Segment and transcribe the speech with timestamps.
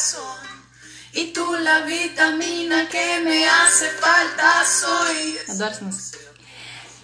[0.00, 0.60] corazón.
[1.12, 5.38] Y tú la vitamina que me hace falta soy.
[5.48, 6.18] Adoro essa música.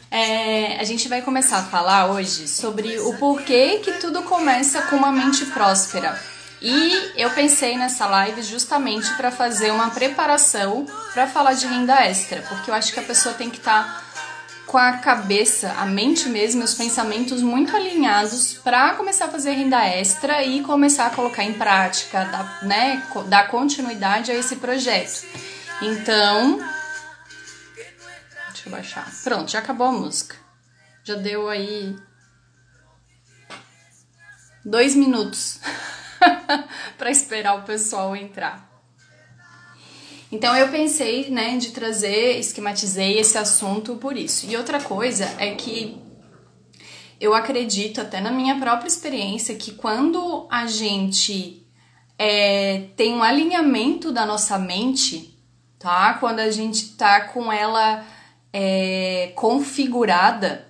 [0.08, 4.96] É, a gente vai começar a falar hoje sobre o porquê que tudo começa com
[4.96, 6.18] uma mente próspera.
[6.62, 12.40] E eu pensei nessa live justamente para fazer uma preparação para falar de renda extra,
[12.42, 14.05] porque eu acho que a pessoa tem que estar tá
[14.66, 19.84] com a cabeça, a mente mesmo, os pensamentos muito alinhados para começar a fazer renda
[19.86, 25.24] extra e começar a colocar em prática, dar, né, dar continuidade a esse projeto.
[25.80, 26.58] Então,
[28.48, 29.08] deixa eu baixar.
[29.22, 30.34] Pronto, já acabou a música.
[31.04, 31.96] Já deu aí
[34.64, 35.60] dois minutos
[36.98, 38.75] para esperar o pessoal entrar.
[40.30, 44.46] Então eu pensei, né, de trazer, esquematizei esse assunto por isso.
[44.46, 45.96] E outra coisa é que
[47.20, 51.66] eu acredito, até na minha própria experiência, que quando a gente
[52.18, 55.38] é, tem um alinhamento da nossa mente,
[55.78, 56.14] tá?
[56.14, 58.04] Quando a gente tá com ela
[58.52, 60.66] é, configurada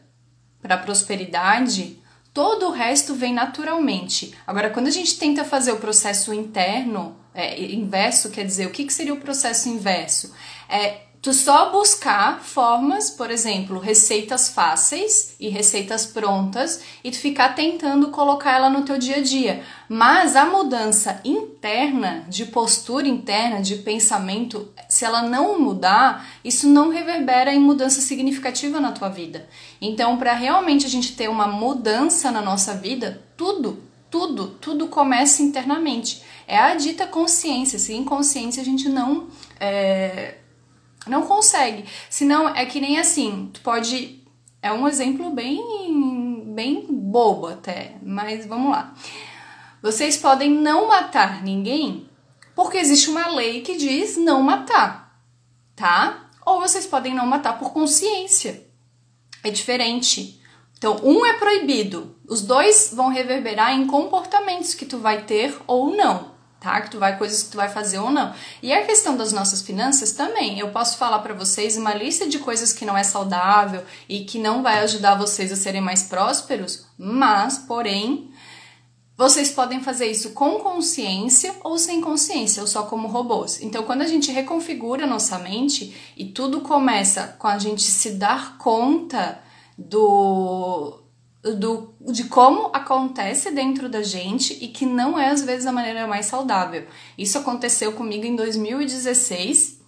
[0.61, 2.00] para prosperidade,
[2.33, 4.34] todo o resto vem naturalmente.
[4.47, 8.84] Agora, quando a gente tenta fazer o processo interno, é, inverso, quer dizer, o que,
[8.84, 10.34] que seria o processo inverso?
[10.69, 17.55] É tu só buscar formas, por exemplo, receitas fáceis e receitas prontas e tu ficar
[17.55, 19.64] tentando colocar ela no teu dia a dia.
[19.89, 26.91] Mas a mudança interna, de postura interna, de pensamento, se ela não mudar, isso não
[26.91, 29.48] reverbera em mudança significativa na tua vida.
[29.81, 33.83] Então, para realmente a gente ter uma mudança na nossa vida, tudo,
[34.17, 36.22] tudo, tudo começa internamente.
[36.47, 37.78] É a dita consciência.
[37.78, 39.28] Se inconsciência a gente não
[39.61, 40.39] é,
[41.06, 41.84] não consegue.
[42.08, 44.25] Senão é que nem assim, tu pode.
[44.62, 45.61] É um exemplo bem,
[46.55, 48.95] bem bobo até, mas vamos lá.
[49.83, 52.08] Vocês podem não matar ninguém
[52.55, 55.20] porque existe uma lei que diz não matar,
[55.77, 56.30] tá?
[56.45, 58.67] Ou vocês podem não matar por consciência.
[59.45, 60.40] É diferente.
[60.79, 62.17] Então, um é proibido.
[62.29, 66.81] Os dois vão reverberar em comportamentos que tu vai ter ou não tá?
[66.81, 68.35] Que tu vai coisas que tu vai fazer ou não.
[68.61, 70.59] E a questão das nossas finanças também.
[70.59, 74.39] Eu posso falar para vocês uma lista de coisas que não é saudável e que
[74.39, 78.31] não vai ajudar vocês a serem mais prósperos, mas, porém,
[79.17, 83.63] vocês podem fazer isso com consciência ou sem consciência, ou só como robôs.
[83.63, 88.58] Então, quando a gente reconfigura nossa mente e tudo começa com a gente se dar
[88.58, 89.41] conta
[89.77, 91.07] do
[91.55, 96.07] do, de como acontece dentro da gente e que não é às vezes a maneira
[96.07, 96.87] mais saudável.
[97.17, 99.81] Isso aconteceu comigo em 2016.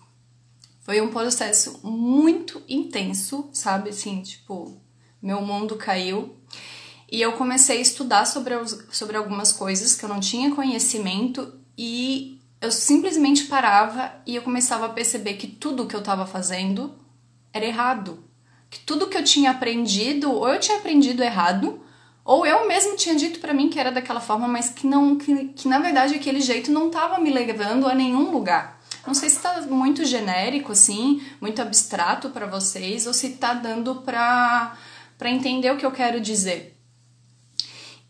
[0.80, 3.90] Foi um processo muito intenso, sabe?
[3.90, 4.80] Assim, tipo,
[5.20, 6.36] meu mundo caiu.
[7.10, 8.54] E eu comecei a estudar sobre,
[8.90, 14.86] sobre algumas coisas que eu não tinha conhecimento e eu simplesmente parava e eu começava
[14.86, 16.94] a perceber que tudo que eu estava fazendo
[17.52, 18.27] era errado
[18.70, 21.80] que tudo que eu tinha aprendido, ou eu tinha aprendido errado,
[22.24, 25.46] ou eu mesmo tinha dito para mim que era daquela forma, mas que não que,
[25.48, 28.78] que na verdade aquele jeito não estava me levando a nenhum lugar.
[29.06, 34.02] Não sei se está muito genérico assim, muito abstrato para vocês ou se está dando
[34.02, 34.76] para
[35.16, 36.78] para entender o que eu quero dizer.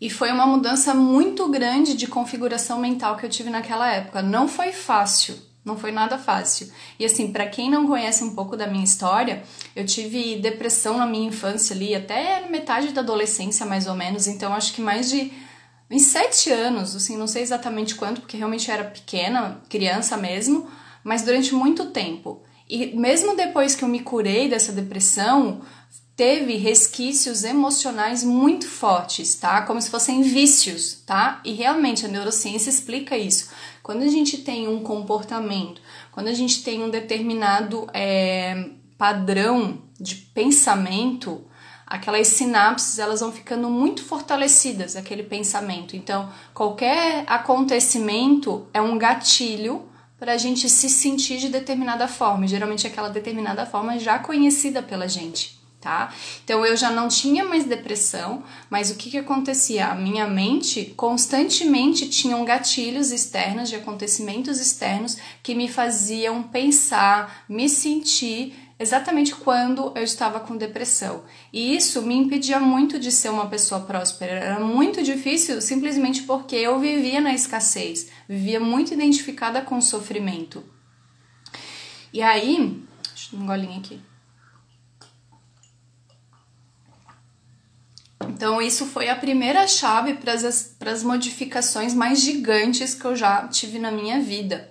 [0.01, 4.21] E foi uma mudança muito grande de configuração mental que eu tive naquela época.
[4.21, 5.37] Não foi fácil,
[5.69, 6.69] não foi nada fácil.
[6.99, 9.45] E assim, para quem não conhece um pouco da minha história,
[9.77, 14.53] eu tive depressão na minha infância ali, até metade da adolescência mais ou menos, então
[14.53, 15.31] acho que mais de
[15.91, 20.69] em sete anos, assim, não sei exatamente quanto, porque realmente eu era pequena, criança mesmo,
[21.03, 22.43] mas durante muito tempo.
[22.69, 25.63] E mesmo depois que eu me curei dessa depressão,
[26.19, 29.63] teve resquícios emocionais muito fortes, tá?
[29.63, 31.41] Como se fossem vícios, tá?
[31.45, 33.51] E realmente a neurociência explica isso.
[33.85, 35.81] Quando a gente tem um comportamento,
[36.11, 41.45] quando a gente tem um determinado é, padrão de pensamento,
[41.87, 45.95] aquelas sinapses elas vão ficando muito fortalecidas, aquele pensamento.
[45.95, 49.89] Então, qualquer acontecimento é um gatilho
[50.19, 55.07] para a gente se sentir de determinada forma, geralmente aquela determinada forma já conhecida pela
[55.07, 56.13] gente tá?
[56.45, 59.89] Então eu já não tinha mais depressão, mas o que que acontecia?
[59.89, 67.69] A minha mente constantemente tinham gatilhos externos de acontecimentos externos que me faziam pensar, me
[67.69, 71.25] sentir exatamente quando eu estava com depressão.
[71.53, 74.33] E isso me impedia muito de ser uma pessoa próspera.
[74.33, 80.63] Era muito difícil simplesmente porque eu vivia na escassez, vivia muito identificada com o sofrimento.
[82.13, 84.08] E aí, deixa eu dar um golinho aqui.
[88.29, 90.33] Então, isso foi a primeira chave para
[90.93, 94.71] as modificações mais gigantes que eu já tive na minha vida.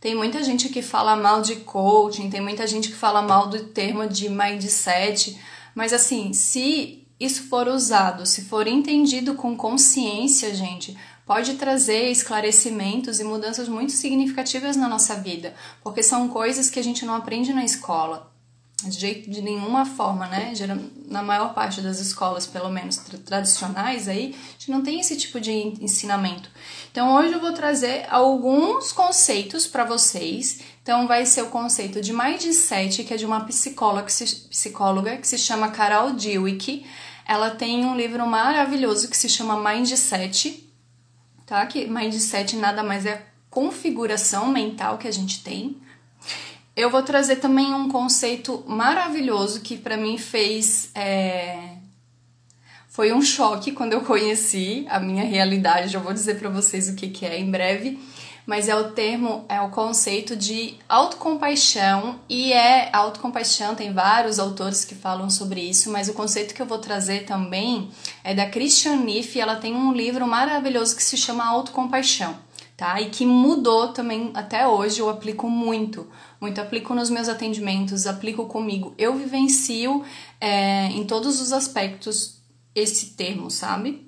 [0.00, 3.64] Tem muita gente que fala mal de coaching, tem muita gente que fala mal do
[3.64, 5.38] termo de mindset,
[5.74, 10.96] mas assim, se isso for usado, se for entendido com consciência, gente,
[11.26, 16.84] pode trazer esclarecimentos e mudanças muito significativas na nossa vida, porque são coisas que a
[16.84, 18.33] gente não aprende na escola
[18.88, 20.52] de de nenhuma forma, né?
[21.08, 25.40] Na maior parte das escolas, pelo menos tradicionais aí, a gente não tem esse tipo
[25.40, 26.48] de ensinamento.
[26.90, 30.60] Então hoje eu vou trazer alguns conceitos para vocês.
[30.82, 35.16] Então vai ser o conceito de mindset, que é de uma psicóloga que se, psicóloga
[35.16, 36.84] que se chama Carol Dweck.
[37.26, 40.70] Ela tem um livro maravilhoso que se chama Mindset,
[41.46, 41.64] tá?
[41.66, 45.80] Que mindset nada mais é configuração mental que a gente tem.
[46.76, 50.90] Eu vou trazer também um conceito maravilhoso que para mim fez.
[50.94, 51.76] É...
[52.88, 55.94] Foi um choque quando eu conheci a minha realidade.
[55.94, 57.98] Eu vou dizer para vocês o que, que é em breve,
[58.44, 63.76] mas é o termo, é o conceito de autocompaixão e é autocompaixão.
[63.76, 67.88] Tem vários autores que falam sobre isso, mas o conceito que eu vou trazer também
[68.24, 69.38] é da Christian Neff.
[69.38, 72.36] Ela tem um livro maravilhoso que se chama Autocompaixão
[72.76, 73.00] tá?
[73.00, 76.06] E que mudou também até hoje, eu aplico muito,
[76.44, 78.94] muito aplico nos meus atendimentos, aplico comigo.
[78.98, 80.04] Eu vivencio
[80.38, 82.38] é, em todos os aspectos
[82.74, 84.06] esse termo, sabe?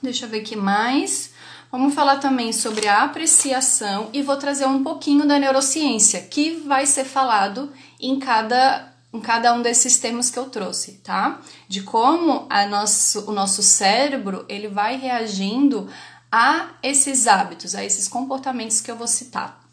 [0.00, 1.32] Deixa eu ver aqui mais.
[1.72, 6.86] Vamos falar também sobre a apreciação e vou trazer um pouquinho da neurociência, que vai
[6.86, 11.40] ser falado em cada em cada um desses termos que eu trouxe, tá?
[11.66, 15.88] De como a nosso, o nosso cérebro ele vai reagindo
[16.30, 19.65] a esses hábitos, a esses comportamentos que eu vou citar.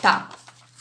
[0.00, 0.28] Tá,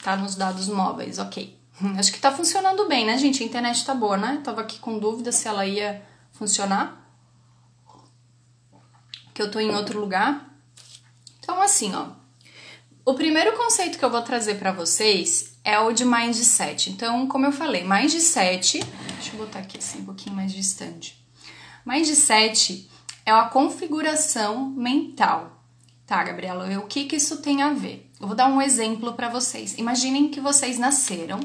[0.03, 1.57] tá nos dados móveis, ok.
[1.97, 3.43] Acho que tá funcionando bem, né, gente?
[3.43, 4.41] A internet tá boa, né?
[4.43, 7.05] Tava aqui com dúvida se ela ia funcionar.
[9.33, 10.49] Que eu tô em outro lugar.
[11.39, 12.09] Então, assim, ó.
[13.05, 16.89] O primeiro conceito que eu vou trazer para vocês é o de mindset.
[16.89, 18.79] Então, como eu falei, mindset.
[18.79, 21.17] Deixa eu botar aqui assim um pouquinho mais distante.
[21.85, 22.89] Mindset
[23.25, 25.63] é a configuração mental.
[26.05, 28.06] Tá, Gabriela, o que, que isso tem a ver?
[28.19, 29.77] Eu vou dar um exemplo para vocês.
[29.77, 31.39] Imaginem que vocês nasceram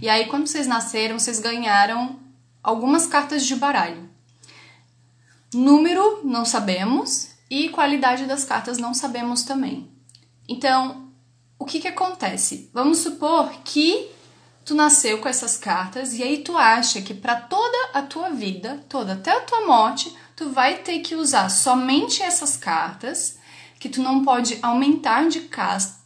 [0.00, 2.18] e aí quando vocês nasceram, vocês ganharam
[2.62, 4.08] algumas cartas de baralho.
[5.52, 9.88] Número não sabemos e qualidade das cartas não sabemos também.
[10.48, 11.08] Então,
[11.58, 12.70] o que que acontece?
[12.72, 14.10] Vamos supor que
[14.64, 18.84] tu nasceu com essas cartas e aí tu acha que para toda a tua vida,
[18.88, 23.38] toda até a tua morte, tu vai ter que usar somente essas cartas,
[23.78, 25.42] que tu não pode aumentar de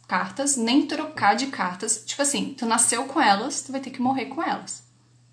[0.09, 2.03] cartas, nem trocar de cartas.
[2.03, 4.83] Tipo assim, tu nasceu com elas, tu vai ter que morrer com elas,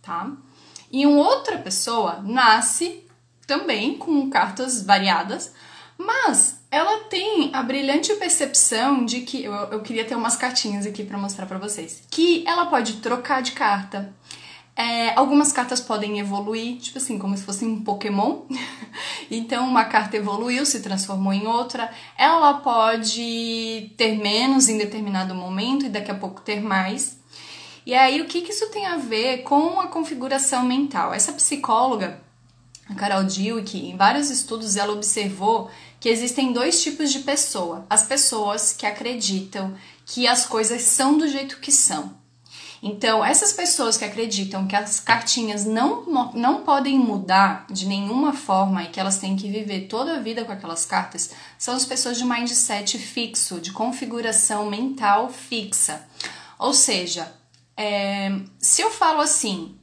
[0.02, 0.30] tá?
[0.92, 3.02] E uma outra pessoa nasce
[3.46, 5.52] também com cartas variadas,
[5.96, 11.02] mas ela tem a brilhante percepção de que eu, eu queria ter umas cartinhas aqui
[11.02, 14.14] para mostrar para vocês, que ela pode trocar de carta,
[14.76, 18.42] é, algumas cartas podem evoluir, tipo assim, como se fosse um Pokémon.
[19.30, 21.90] então, uma carta evoluiu, se transformou em outra.
[22.16, 27.18] Ela pode ter menos em determinado momento e daqui a pouco ter mais.
[27.86, 31.14] E aí, o que, que isso tem a ver com a configuração mental?
[31.14, 32.20] Essa psicóloga,
[32.86, 38.02] a Carol Dweck, em vários estudos, ela observou que existem dois tipos de pessoa: as
[38.02, 42.25] pessoas que acreditam que as coisas são do jeito que são.
[42.88, 48.84] Então, essas pessoas que acreditam que as cartinhas não, não podem mudar de nenhuma forma
[48.84, 52.16] e que elas têm que viver toda a vida com aquelas cartas, são as pessoas
[52.16, 56.06] de mindset fixo, de configuração mental fixa.
[56.60, 57.32] Ou seja,
[57.76, 59.74] é, se eu falo assim,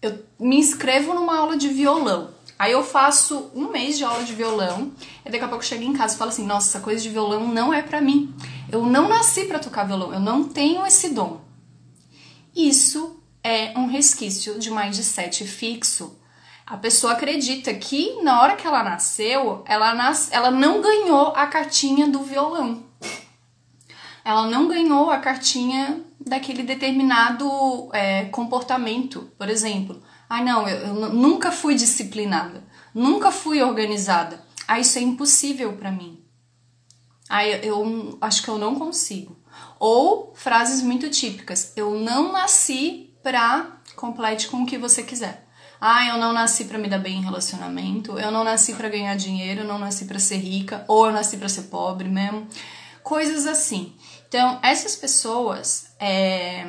[0.00, 4.32] eu me inscrevo numa aula de violão, aí eu faço um mês de aula de
[4.32, 4.90] violão,
[5.22, 7.10] e daqui a pouco eu chego em casa e falo assim: nossa, essa coisa de
[7.10, 8.34] violão não é para mim.
[8.72, 11.44] Eu não nasci para tocar violão, eu não tenho esse dom.
[12.56, 16.18] Isso é um resquício de mindset fixo.
[16.64, 20.32] A pessoa acredita que na hora que ela nasceu, ela, nas...
[20.32, 22.82] ela não ganhou a cartinha do violão.
[24.24, 29.30] Ela não ganhou a cartinha daquele determinado é, comportamento.
[29.38, 34.42] Por exemplo, ai ah, não, eu, eu nunca fui disciplinada, nunca fui organizada.
[34.66, 36.24] Ah, isso é impossível para mim.
[37.28, 39.36] Ah, eu, eu acho que eu não consigo.
[39.78, 43.72] Ou frases muito típicas: Eu não nasci pra.
[43.94, 45.46] Complete com o que você quiser.
[45.80, 49.14] Ah, eu não nasci para me dar bem em relacionamento, eu não nasci para ganhar
[49.14, 52.46] dinheiro, eu não nasci para ser rica, ou eu nasci para ser pobre mesmo.
[53.02, 53.94] Coisas assim.
[54.26, 56.66] Então, essas pessoas é,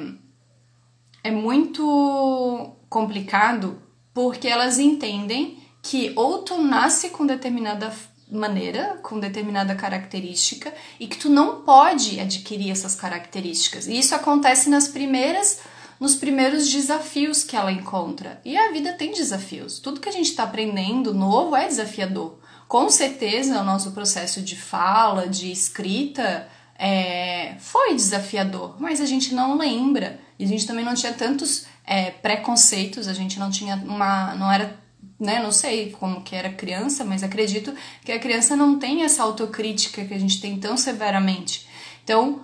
[1.24, 3.82] é muito complicado
[4.14, 7.92] porque elas entendem que ou tu nasce com determinada
[8.30, 13.88] maneira, com determinada característica, e que tu não pode adquirir essas características.
[13.88, 15.60] E isso acontece nas primeiras
[16.00, 18.40] nos primeiros desafios que ela encontra.
[18.46, 19.80] E a vida tem desafios.
[19.80, 22.38] Tudo que a gente está aprendendo novo é desafiador.
[22.68, 29.34] Com certeza, o nosso processo de fala, de escrita, é, foi desafiador, mas a gente
[29.34, 30.20] não lembra.
[30.38, 34.36] E a gente também não tinha tantos é, preconceitos, a gente não tinha uma.
[34.36, 34.78] não era.
[35.20, 37.74] Né, não sei como que era criança, mas acredito
[38.06, 41.68] que a criança não tem essa autocrítica que a gente tem tão severamente.
[42.04, 42.42] Então,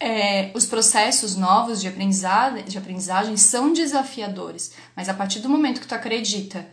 [0.00, 5.80] é, os processos novos de aprendizagem, de aprendizagem são desafiadores, mas a partir do momento
[5.80, 6.66] que tu acredita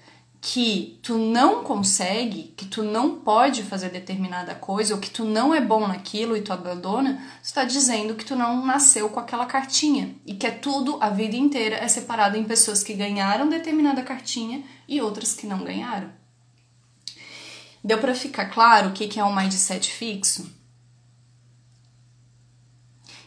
[0.48, 5.56] que tu não consegue, que tu não pode fazer determinada coisa, ou que tu não
[5.56, 9.48] é bom naquilo e tu abandona, tu está dizendo que tu não nasceu com aquela
[9.48, 14.04] cartinha e que é tudo, a vida inteira é separado em pessoas que ganharam determinada
[14.04, 16.12] cartinha e outras que não ganharam.
[17.84, 20.52] Deu para ficar claro o que é um mindset fixo?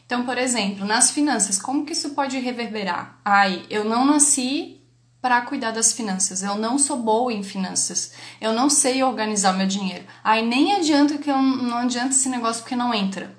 [0.04, 3.20] Então, por exemplo, nas finanças, como que isso pode reverberar?
[3.24, 4.78] Ai, eu não nasci
[5.20, 6.42] para cuidar das finanças.
[6.42, 8.12] Eu não sou boa em finanças.
[8.40, 10.06] Eu não sei organizar meu dinheiro.
[10.22, 13.36] Aí nem adianta que eu não adianta esse negócio porque não entra.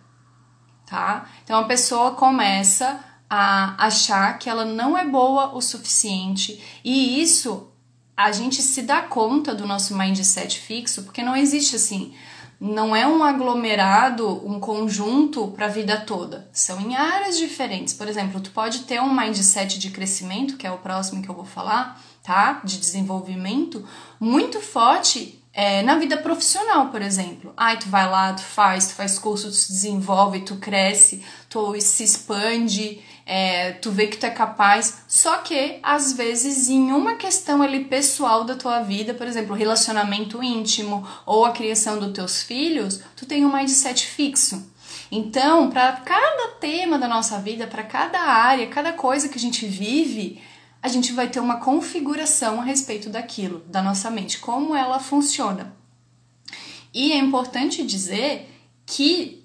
[0.86, 1.28] Tá?
[1.44, 3.00] Então a pessoa começa
[3.30, 7.69] a achar que ela não é boa o suficiente e isso
[8.20, 12.14] a gente se dá conta do nosso mindset fixo, porque não existe assim,
[12.60, 16.50] não é um aglomerado, um conjunto para a vida toda.
[16.52, 17.94] São em áreas diferentes.
[17.94, 21.34] Por exemplo, tu pode ter um mindset de crescimento, que é o próximo que eu
[21.34, 22.60] vou falar, tá?
[22.62, 23.88] De desenvolvimento,
[24.20, 27.54] muito forte é, na vida profissional, por exemplo.
[27.56, 31.74] Ai, tu vai lá, tu faz, tu faz curso, tu se desenvolve, tu cresce, tu
[31.80, 37.13] se expande, é, tu vê que tu é capaz, só que às vezes em uma
[37.13, 42.41] questão ali pessoal da tua vida, por exemplo, relacionamento íntimo ou a criação dos teus
[42.41, 44.74] filhos, tu tem um mindset fixo.
[45.12, 49.63] Então, para cada tema da nossa vida, para cada área, cada coisa que a gente
[49.67, 50.41] vive,
[50.81, 55.75] a gente vai ter uma configuração a respeito daquilo, da nossa mente, como ela funciona.
[56.91, 58.50] E é importante dizer
[58.88, 59.38] que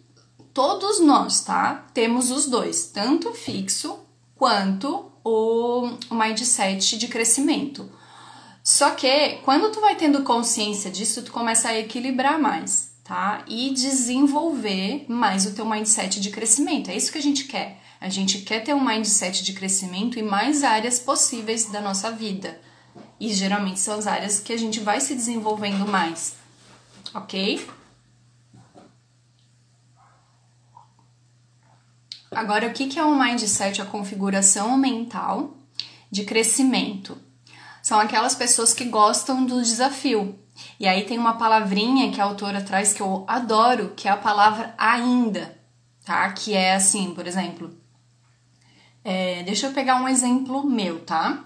[0.55, 1.85] todos nós, tá?
[1.93, 3.99] Temos os dois, tanto o fixo
[4.37, 7.91] quanto o mindset de crescimento.
[8.63, 13.45] Só que quando tu vai tendo consciência disso, tu começa a equilibrar mais, tá?
[13.49, 16.91] E desenvolver mais o teu mindset de crescimento.
[16.91, 17.83] É isso que a gente quer.
[18.01, 22.61] A gente quer ter um mindset de crescimento em mais áreas possíveis da nossa vida.
[23.19, 26.35] E geralmente são as áreas que a gente vai se desenvolvendo mais,
[27.15, 27.67] ok?
[32.35, 33.81] Agora, o que é um mindset?
[33.81, 35.57] A configuração mental
[36.11, 37.19] de crescimento.
[37.83, 40.39] São aquelas pessoas que gostam do desafio.
[40.79, 44.17] E aí tem uma palavrinha que a autora traz que eu adoro, que é a
[44.17, 45.59] palavra ainda,
[46.05, 46.31] tá?
[46.33, 47.77] Que é assim, por exemplo.
[49.03, 51.45] É, deixa eu pegar um exemplo meu, tá?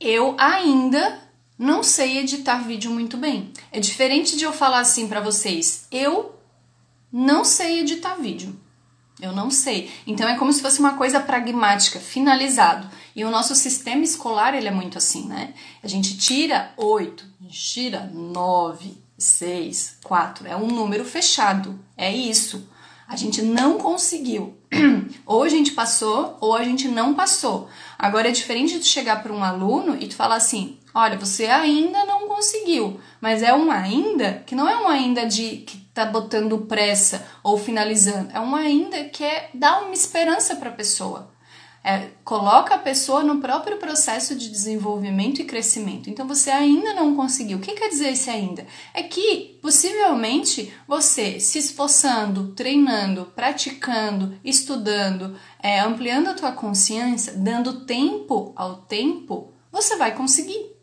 [0.00, 1.20] Eu ainda
[1.58, 3.52] não sei editar vídeo muito bem.
[3.70, 5.86] É diferente de eu falar assim para vocês.
[5.90, 6.33] Eu
[7.16, 8.58] não sei editar vídeo.
[9.20, 9.88] Eu não sei.
[10.04, 12.90] Então é como se fosse uma coisa pragmática, finalizado.
[13.14, 15.54] E o nosso sistema escolar, ele é muito assim, né?
[15.80, 20.48] A gente tira oito, tira nove, seis, quatro.
[20.48, 21.78] É um número fechado.
[21.96, 22.68] É isso.
[23.06, 24.58] A gente não conseguiu.
[25.24, 27.68] ou a gente passou, ou a gente não passou.
[27.96, 32.04] Agora é diferente de chegar para um aluno e tu falar assim: olha, você ainda
[32.06, 36.66] não conseguiu, mas é um ainda que não é um ainda de que tá botando
[36.66, 41.32] pressa ou finalizando, é um ainda que é dar uma esperança para a pessoa.
[41.86, 46.08] É, coloca a pessoa no próprio processo de desenvolvimento e crescimento.
[46.08, 47.58] Então você ainda não conseguiu.
[47.58, 48.66] O que quer dizer esse ainda?
[48.94, 57.84] É que possivelmente você se esforçando, treinando, praticando, estudando, é, ampliando a tua consciência, dando
[57.84, 60.73] tempo ao tempo, você vai conseguir.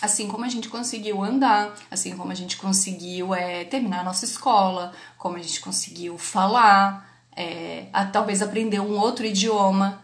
[0.00, 4.24] Assim como a gente conseguiu andar, assim como a gente conseguiu é, terminar a nossa
[4.24, 10.02] escola, como a gente conseguiu falar, é, a, talvez aprender um outro idioma.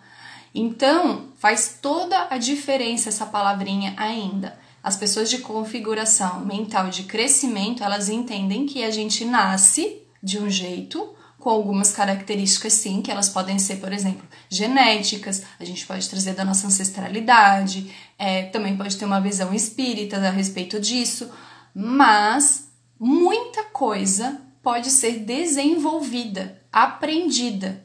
[0.54, 4.58] Então, faz toda a diferença essa palavrinha ainda.
[4.82, 10.50] As pessoas de configuração mental de crescimento, elas entendem que a gente nasce de um
[10.50, 11.11] jeito,
[11.42, 16.34] com algumas características sim, que elas podem ser, por exemplo, genéticas, a gente pode trazer
[16.34, 21.28] da nossa ancestralidade, é, também pode ter uma visão espírita a respeito disso,
[21.74, 27.82] mas muita coisa pode ser desenvolvida, aprendida.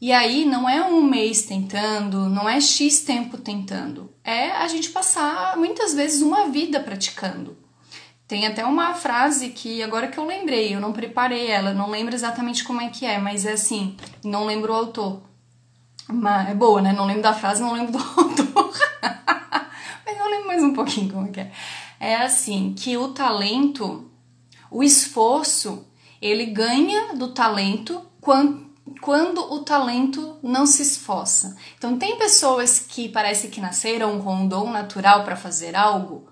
[0.00, 4.12] E aí não é um mês tentando, não é X tempo tentando.
[4.22, 7.56] É a gente passar muitas vezes uma vida praticando.
[8.32, 12.14] Tem até uma frase que agora que eu lembrei, eu não preparei ela, não lembro
[12.14, 15.20] exatamente como é que é, mas é assim, não lembro o autor.
[16.08, 16.94] Mas é boa, né?
[16.94, 18.72] Não lembro da frase, não lembro do autor.
[19.02, 21.52] mas eu lembro mais um pouquinho como é que é.
[22.00, 24.10] É assim, que o talento,
[24.70, 25.86] o esforço,
[26.18, 28.66] ele ganha do talento quando,
[29.02, 31.54] quando o talento não se esforça.
[31.76, 36.30] Então tem pessoas que parece que nasceram com um dom natural para fazer algo?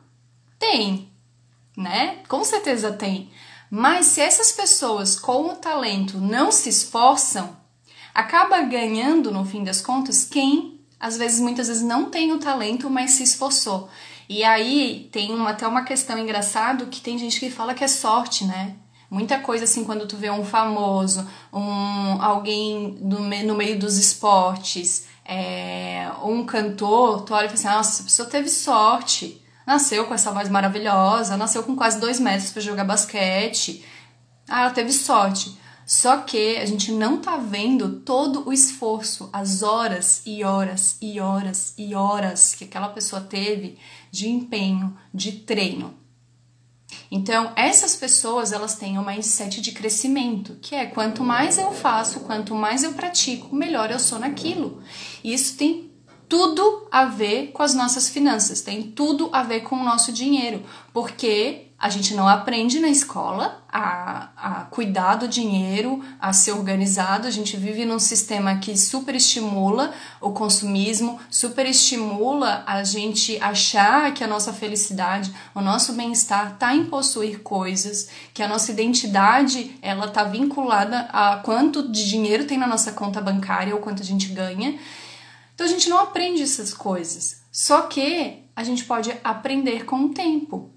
[0.59, 1.10] Tem,
[1.81, 2.19] né?
[2.29, 3.31] Com certeza tem.
[3.71, 7.57] Mas se essas pessoas com o talento não se esforçam,
[8.15, 12.91] acaba ganhando no fim das contas quem às vezes muitas vezes não tem o talento,
[12.91, 13.89] mas se esforçou.
[14.29, 17.89] E aí tem uma, até uma questão engraçada que tem gente que fala que é
[17.89, 18.77] sorte, né?
[19.11, 25.07] Muita coisa assim, quando tu vê um famoso, um alguém no, no meio dos esportes,
[25.25, 29.40] é, um cantor, tu olha e fala assim, nossa, essa pessoa teve sorte
[29.71, 33.85] nasceu com essa voz maravilhosa, nasceu com quase dois metros para jogar basquete.
[34.49, 35.57] Ah, ela teve sorte.
[35.87, 41.21] Só que a gente não tá vendo todo o esforço, as horas e horas e
[41.21, 43.79] horas e horas que aquela pessoa teve
[44.11, 45.95] de empenho, de treino.
[47.09, 52.21] Então, essas pessoas, elas têm um mindset de crescimento, que é quanto mais eu faço,
[52.21, 54.83] quanto mais eu pratico, melhor eu sou naquilo.
[55.23, 55.90] E isso tem
[56.31, 60.63] tudo a ver com as nossas finanças, tem tudo a ver com o nosso dinheiro,
[60.93, 67.27] porque a gente não aprende na escola a, a cuidar do dinheiro, a ser organizado.
[67.27, 74.29] A gente vive num sistema que superestimula o consumismo, superestimula a gente achar que a
[74.29, 80.23] nossa felicidade, o nosso bem-estar está em possuir coisas, que a nossa identidade ela está
[80.23, 84.79] vinculada a quanto de dinheiro tem na nossa conta bancária ou quanto a gente ganha.
[85.61, 87.43] Então a gente não aprende essas coisas.
[87.53, 90.71] Só que a gente pode aprender com o tempo.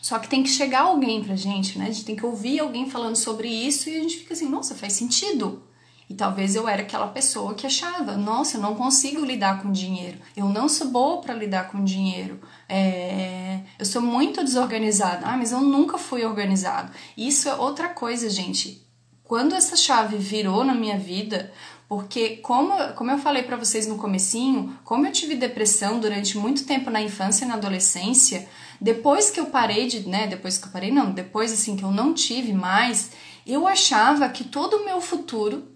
[0.00, 1.84] Só que tem que chegar alguém pra gente, né?
[1.84, 4.74] A gente tem que ouvir alguém falando sobre isso e a gente fica assim, nossa,
[4.74, 5.62] faz sentido.
[6.08, 10.16] E talvez eu era aquela pessoa que achava, nossa, eu não consigo lidar com dinheiro,
[10.34, 13.60] eu não sou boa para lidar com dinheiro, é...
[13.78, 16.90] eu sou muito desorganizada, ah, mas eu nunca fui organizado.
[17.14, 18.88] Isso é outra coisa, gente.
[19.22, 21.52] Quando essa chave virou na minha vida,
[21.88, 26.66] porque como, como eu falei para vocês no comecinho, como eu tive depressão durante muito
[26.66, 28.46] tempo na infância e na adolescência,
[28.78, 31.90] depois que eu parei de, né, depois que eu parei não, depois assim que eu
[31.90, 33.10] não tive mais,
[33.46, 35.66] eu achava que todo o meu futuro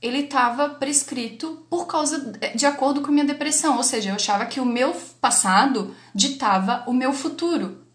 [0.00, 4.46] ele estava prescrito por causa de acordo com a minha depressão, ou seja, eu achava
[4.46, 7.87] que o meu passado ditava o meu futuro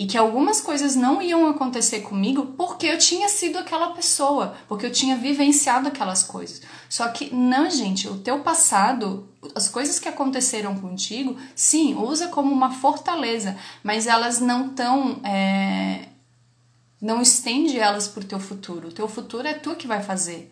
[0.00, 4.86] e que algumas coisas não iam acontecer comigo porque eu tinha sido aquela pessoa, porque
[4.86, 6.62] eu tinha vivenciado aquelas coisas.
[6.88, 12.50] Só que não, gente, o teu passado, as coisas que aconteceram contigo, sim, usa como
[12.50, 15.20] uma fortaleza, mas elas não estão.
[15.22, 16.08] É,
[16.98, 18.88] não estende elas pro teu futuro.
[18.88, 20.50] O teu futuro é tu que vai fazer,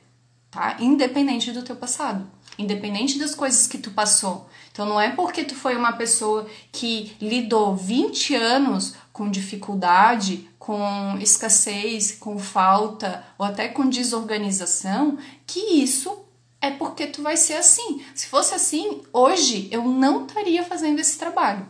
[0.51, 0.77] tá?
[0.79, 4.49] Independente do teu passado independente das coisas que tu passou.
[4.73, 11.17] Então não é porque tu foi uma pessoa que lidou 20 anos com dificuldade, com
[11.21, 16.25] escassez, com falta ou até com desorganização, que isso
[16.61, 18.05] é porque tu vai ser assim.
[18.15, 21.67] Se fosse assim, hoje eu não estaria fazendo esse trabalho.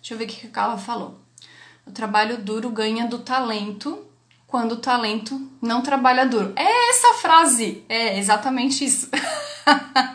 [0.00, 1.18] Deixa eu ver o que a Carla falou.
[1.86, 4.04] O trabalho duro ganha do talento
[4.46, 6.52] quando o talento não trabalha duro.
[6.56, 7.84] É essa frase!
[7.88, 9.08] É exatamente isso.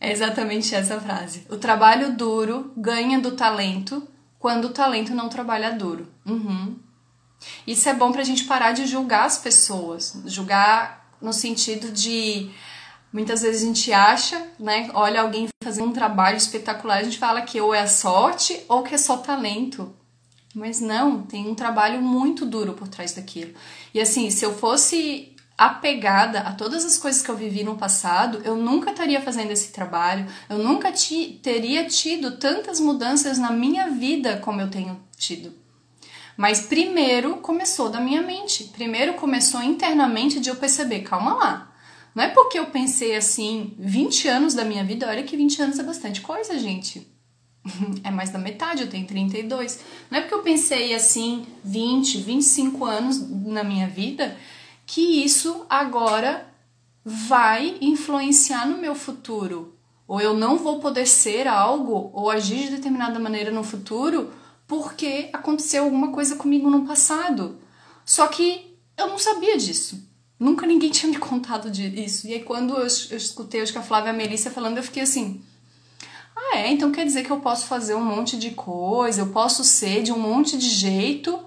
[0.00, 1.44] É exatamente essa frase.
[1.50, 4.06] O trabalho duro ganha do talento
[4.38, 6.08] quando o talento não trabalha duro.
[6.24, 6.78] Uhum.
[7.66, 10.22] Isso é bom pra gente parar de julgar as pessoas.
[10.26, 12.50] Julgar no sentido de.
[13.12, 14.90] Muitas vezes a gente acha, né?
[14.94, 18.94] Olha alguém fazendo um trabalho espetacular, a gente fala que ou é sorte ou que
[18.94, 19.94] é só talento.
[20.54, 23.54] Mas não, tem um trabalho muito duro por trás daquilo.
[23.92, 28.40] E assim, se eu fosse apegada a todas as coisas que eu vivi no passado,
[28.44, 33.90] eu nunca estaria fazendo esse trabalho, eu nunca ti, teria tido tantas mudanças na minha
[33.90, 35.52] vida como eu tenho tido.
[36.36, 41.72] Mas primeiro começou da minha mente, primeiro começou internamente de eu perceber, calma lá.
[42.14, 45.78] Não é porque eu pensei assim 20 anos da minha vida, olha que 20 anos
[45.80, 47.04] é bastante coisa, gente.
[48.04, 49.80] É mais da metade, eu tenho 32.
[50.08, 54.36] Não é porque eu pensei assim 20, 25 anos na minha vida
[54.88, 56.48] que isso agora
[57.04, 59.76] vai influenciar no meu futuro.
[60.06, 64.32] Ou eu não vou poder ser algo ou agir de determinada maneira no futuro
[64.66, 67.58] porque aconteceu alguma coisa comigo no passado.
[68.02, 70.02] Só que eu não sabia disso.
[70.40, 72.26] Nunca ninguém tinha me contado disso.
[72.26, 74.82] E aí, quando eu, eu escutei acho que a Flávia e a Melissa falando, eu
[74.82, 75.42] fiquei assim:
[76.34, 76.72] ah, é?
[76.72, 80.12] Então quer dizer que eu posso fazer um monte de coisa, eu posso ser de
[80.12, 81.38] um monte de jeito,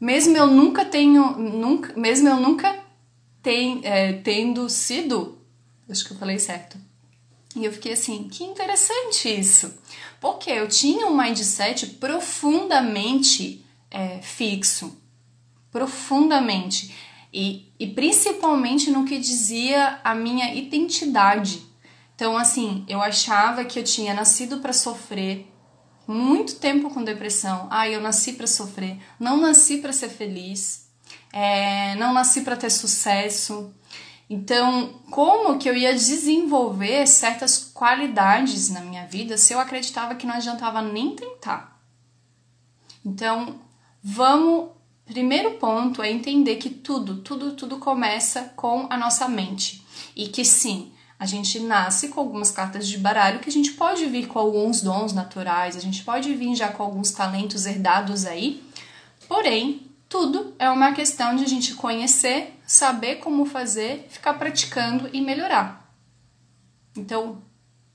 [0.00, 1.32] mesmo eu nunca tenho.
[1.38, 2.78] Nunca, mesmo eu nunca
[3.82, 5.38] é, tendo sido.
[5.88, 6.76] Acho que eu falei certo.
[7.56, 9.74] E eu fiquei assim, que interessante isso.
[10.20, 15.00] Porque eu tinha um mindset profundamente é, fixo.
[15.70, 16.94] Profundamente
[17.32, 21.62] e, e principalmente no que dizia a minha identidade.
[22.14, 25.46] Então, assim, eu achava que eu tinha nascido para sofrer,
[26.12, 27.68] muito tempo com depressão.
[27.70, 30.88] Ah, eu nasci para sofrer, não nasci para ser feliz,
[31.32, 33.72] é, não nasci para ter sucesso.
[34.30, 40.26] Então, como que eu ia desenvolver certas qualidades na minha vida se eu acreditava que
[40.26, 41.80] não adiantava nem tentar?
[43.04, 43.60] Então,
[44.02, 44.70] vamos
[45.08, 49.82] Primeiro ponto é entender que tudo, tudo, tudo começa com a nossa mente.
[50.14, 54.06] E que sim, a gente nasce com algumas cartas de baralho que a gente pode
[54.06, 58.62] vir com alguns dons naturais, a gente pode vir já com alguns talentos herdados aí.
[59.26, 65.20] Porém, tudo é uma questão de a gente conhecer, saber como fazer, ficar praticando e
[65.20, 65.92] melhorar.
[66.96, 67.42] Então,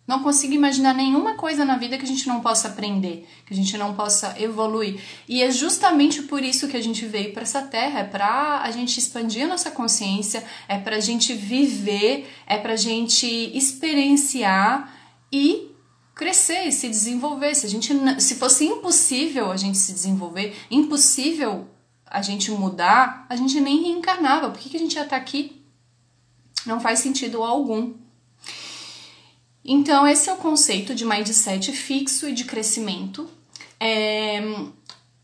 [0.06, 3.56] não consigo imaginar nenhuma coisa na vida que a gente não possa aprender, que a
[3.56, 5.00] gente não possa evoluir.
[5.30, 8.72] E é justamente por isso que a gente veio para essa terra, é para a
[8.72, 13.26] gente expandir a nossa consciência, é para a gente viver, é para a gente
[13.58, 14.94] experienciar
[15.32, 15.72] e
[16.14, 17.56] crescer, se desenvolver.
[17.56, 21.70] Se a gente se fosse impossível a gente se desenvolver, impossível
[22.06, 24.50] a gente mudar, a gente nem reencarnava.
[24.50, 25.64] Por que, que a gente ia estar tá aqui?
[26.66, 28.03] Não faz sentido algum.
[29.66, 33.30] Então, esse é o conceito de mindset fixo e de crescimento.
[33.80, 34.42] É,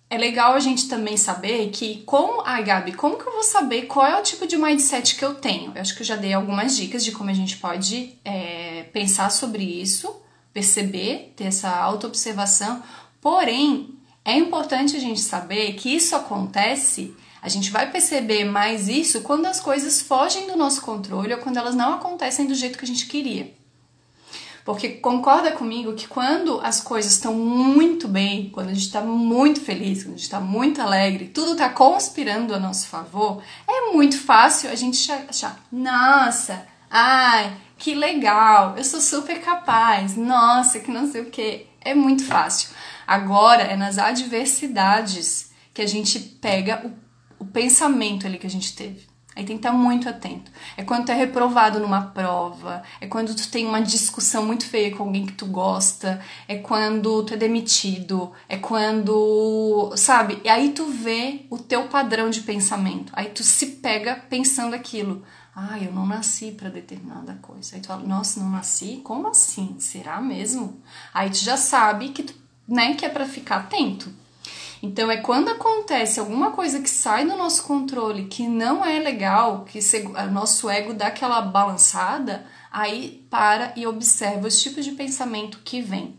[0.10, 2.42] é legal a gente também saber que, como.
[2.46, 5.36] Ai, Gabi, como que eu vou saber qual é o tipo de mindset que eu
[5.36, 5.72] tenho?
[5.76, 9.30] Eu acho que eu já dei algumas dicas de como a gente pode é, pensar
[9.30, 10.16] sobre isso,
[10.54, 12.82] perceber, ter essa autoobservação.
[13.22, 17.14] Porém, é importante a gente saber que isso acontece.
[17.42, 21.58] A gente vai perceber mais isso quando as coisas fogem do nosso controle ou quando
[21.58, 23.59] elas não acontecem do jeito que a gente queria.
[24.70, 29.60] Porque concorda comigo que quando as coisas estão muito bem, quando a gente está muito
[29.60, 34.20] feliz, quando a gente está muito alegre, tudo está conspirando a nosso favor, é muito
[34.20, 41.12] fácil a gente achar, nossa, ai, que legal, eu sou super capaz, nossa, que não
[41.12, 41.66] sei o que.
[41.82, 42.70] É muito fácil.
[43.08, 48.76] Agora é nas adversidades que a gente pega o, o pensamento ali que a gente
[48.76, 49.09] teve.
[49.40, 50.52] Aí tem que estar muito atento.
[50.76, 54.94] É quando tu é reprovado numa prova, é quando tu tem uma discussão muito feia
[54.94, 60.42] com alguém que tu gosta, é quando tu é demitido, é quando, sabe?
[60.44, 63.14] E aí tu vê o teu padrão de pensamento.
[63.16, 65.24] Aí tu se pega pensando aquilo.
[65.56, 67.76] Ah, eu não nasci para determinada coisa.
[67.76, 69.00] Aí tu fala, nossa, não nasci?
[69.06, 69.78] Como assim?
[69.80, 70.82] Será mesmo?
[71.14, 72.34] Aí tu já sabe que tu,
[72.68, 74.12] né, que é para ficar atento.
[74.82, 79.66] Então é quando acontece alguma coisa que sai do nosso controle, que não é legal,
[79.66, 85.60] que o nosso ego dá aquela balançada, aí para e observa os tipos de pensamento
[85.66, 86.18] que vem.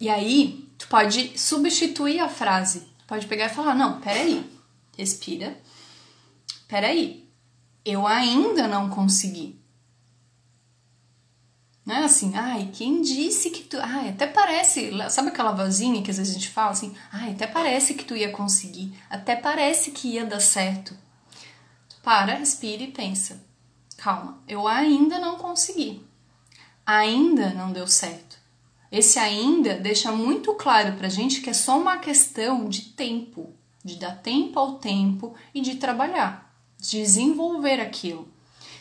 [0.00, 2.80] E aí, tu pode substituir a frase.
[2.98, 4.48] Tu pode pegar e falar: "Não, peraí.
[4.96, 5.60] Respira.
[6.68, 7.28] Peraí.
[7.84, 9.58] Eu ainda não consegui.
[11.88, 13.78] Não é assim, ai, quem disse que tu.
[13.80, 14.90] Ai, até parece.
[15.08, 16.94] Sabe aquela vozinha que às vezes a gente fala assim?
[17.10, 18.92] Ai, até parece que tu ia conseguir.
[19.08, 20.94] Até parece que ia dar certo.
[22.02, 23.42] Para, respira e pensa.
[23.96, 26.06] Calma, eu ainda não consegui.
[26.84, 28.36] Ainda não deu certo.
[28.92, 33.96] Esse ainda deixa muito claro pra gente que é só uma questão de tempo, de
[33.96, 38.28] dar tempo ao tempo e de trabalhar, de desenvolver aquilo.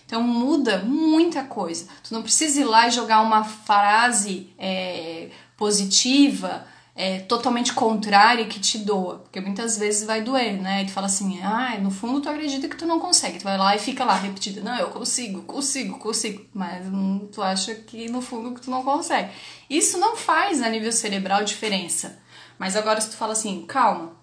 [0.07, 1.85] Então muda muita coisa.
[2.01, 6.65] Tu não precisa ir lá e jogar uma frase é, positiva,
[6.95, 10.81] é, totalmente contrária que te doa, porque muitas vezes vai doer, né?
[10.81, 13.57] E tu fala assim, ah, no fundo tu acredita que tu não consegue, tu vai
[13.57, 18.09] lá e fica lá repetindo, não, eu consigo, consigo, consigo, mas hum, tu acha que
[18.09, 19.29] no fundo que tu não consegue.
[19.69, 22.17] Isso não faz a nível cerebral diferença.
[22.57, 24.13] Mas agora se tu fala assim, calma,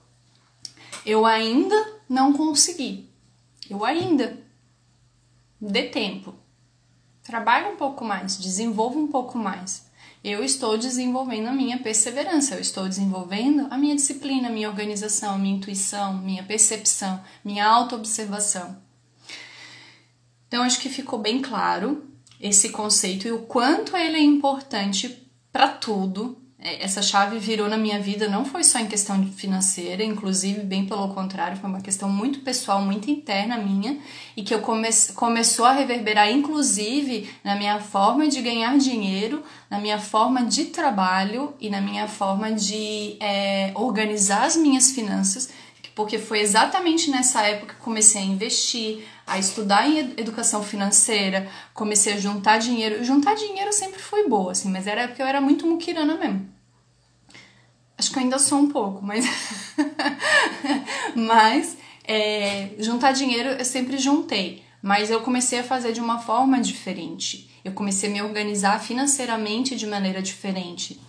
[1.05, 1.77] eu ainda
[2.09, 3.11] não consegui,
[3.69, 4.44] eu ainda
[5.67, 6.35] Dê tempo.
[7.23, 9.87] Trabalhe um pouco mais, desenvolva um pouco mais.
[10.23, 15.35] Eu estou desenvolvendo a minha perseverança, eu estou desenvolvendo a minha disciplina, a minha organização,
[15.35, 18.77] a minha intuição, minha percepção, minha autoobservação.
[20.47, 25.69] Então, acho que ficou bem claro esse conceito e o quanto ele é importante para
[25.69, 26.44] tudo.
[26.65, 30.87] É, essa chave virou na minha vida não foi só em questão financeira, inclusive, bem
[30.87, 33.99] pelo contrário, foi uma questão muito pessoal, muito interna minha,
[34.35, 39.79] e que eu come começou a reverberar, inclusive, na minha forma de ganhar dinheiro, na
[39.79, 45.51] minha forma de trabalho e na minha forma de é, organizar as minhas finanças,
[45.95, 52.15] porque foi exatamente nessa época que comecei a investir, a estudar em educação financeira, comecei
[52.15, 53.05] a juntar dinheiro.
[53.05, 56.54] Juntar dinheiro sempre foi boa, assim, mas era porque eu era muito muquirana mesmo.
[57.97, 59.25] Acho que eu ainda sou um pouco, mas.
[61.15, 61.77] mas
[62.07, 64.63] é, juntar dinheiro eu sempre juntei.
[64.83, 67.51] Mas eu comecei a fazer de uma forma diferente.
[67.65, 71.01] Eu comecei a me organizar financeiramente de maneira diferente.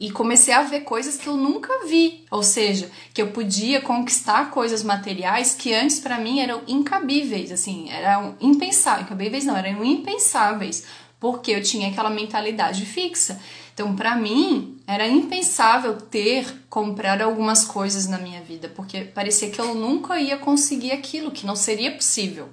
[0.00, 2.24] E comecei a ver coisas que eu nunca vi.
[2.30, 7.52] Ou seja, que eu podia conquistar coisas materiais que antes para mim eram incabíveis.
[7.52, 9.06] Assim, eram impensáveis.
[9.06, 10.84] Incabíveis não, eram impensáveis.
[11.20, 13.40] Porque eu tinha aquela mentalidade fixa.
[13.72, 19.60] Então, para mim, era impensável ter, comprar algumas coisas na minha vida, porque parecia que
[19.60, 22.48] eu nunca ia conseguir aquilo, que não seria possível.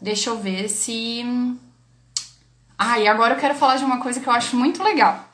[0.00, 1.22] Deixa eu ver se.
[2.78, 5.28] Ah, e agora eu quero falar de uma coisa que eu acho muito legal.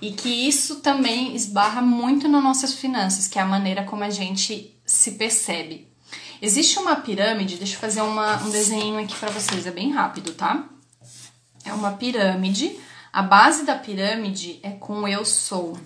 [0.00, 4.10] E que isso também esbarra muito nas nossas finanças, que é a maneira como a
[4.10, 5.88] gente se percebe.
[6.40, 10.32] Existe uma pirâmide, deixa eu fazer uma, um desenho aqui para vocês, é bem rápido,
[10.32, 10.64] tá?
[11.68, 12.78] É uma pirâmide.
[13.12, 15.78] A base da pirâmide é com eu sou.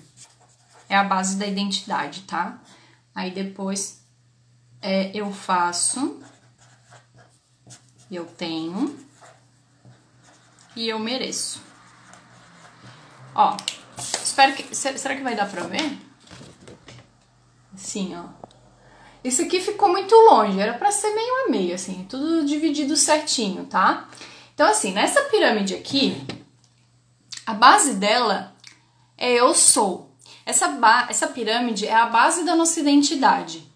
[0.89, 2.61] É a base da identidade, tá?
[3.15, 4.03] Aí depois
[4.81, 6.21] é eu faço,
[8.11, 8.99] eu tenho
[10.75, 11.63] e eu mereço.
[13.35, 13.57] Ó,
[13.99, 14.75] espero que.
[14.75, 15.99] Será que vai dar pra ver?
[17.75, 18.25] Assim, ó.
[19.25, 23.67] Isso aqui ficou muito longe, era pra ser meio a meio, assim, tudo dividido certinho,
[23.67, 24.09] tá?
[24.55, 26.21] Então, assim, nessa pirâmide aqui,
[27.47, 28.55] a base dela
[29.17, 30.11] é eu sou.
[30.45, 33.67] Essa, essa pirâmide é a base da nossa identidade.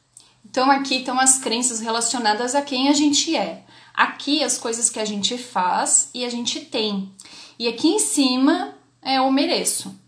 [0.44, 3.64] Então, aqui estão as crenças relacionadas a quem a gente é.
[3.94, 7.12] Aqui, as coisas que a gente faz e a gente tem.
[7.58, 9.98] E aqui em cima é o mereço.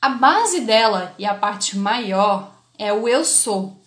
[0.00, 3.79] A base dela e a parte maior é o eu sou.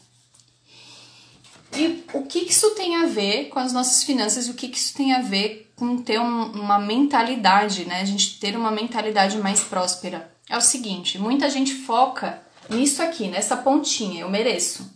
[1.75, 4.93] E o que isso tem a ver com as nossas finanças e o que isso
[4.93, 8.01] tem a ver com ter um, uma mentalidade, né?
[8.01, 10.31] A gente ter uma mentalidade mais próspera.
[10.49, 14.91] É o seguinte, muita gente foca nisso aqui, nessa pontinha, eu mereço.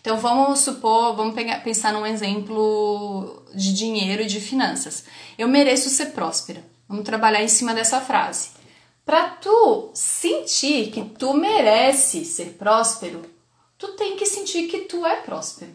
[0.00, 5.04] Então vamos supor, vamos pegar, pensar num exemplo de dinheiro e de finanças.
[5.38, 6.64] Eu mereço ser próspera.
[6.88, 8.50] Vamos trabalhar em cima dessa frase.
[9.04, 13.22] Para tu sentir que tu merece ser próspero,
[13.78, 15.74] tu tem que sentir que tu é próspero.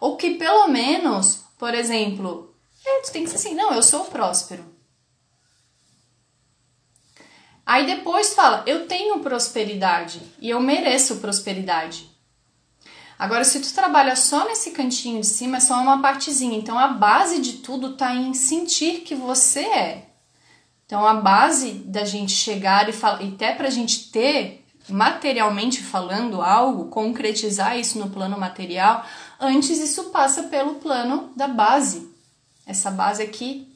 [0.00, 4.04] Ou que pelo menos, por exemplo, é, tu tem que ser assim, não, eu sou
[4.04, 4.64] próspero.
[7.64, 12.08] Aí depois fala, eu tenho prosperidade e eu mereço prosperidade.
[13.18, 16.56] Agora, se tu trabalha só nesse cantinho de cima, é só uma partezinha.
[16.56, 20.10] Então, a base de tudo tá em sentir que você é.
[20.84, 26.40] Então, a base da gente chegar e falar, e até pra gente ter materialmente falando
[26.40, 29.04] algo, concretizar isso no plano material,
[29.40, 32.08] antes isso passa pelo plano da base.
[32.66, 33.68] Essa base aqui,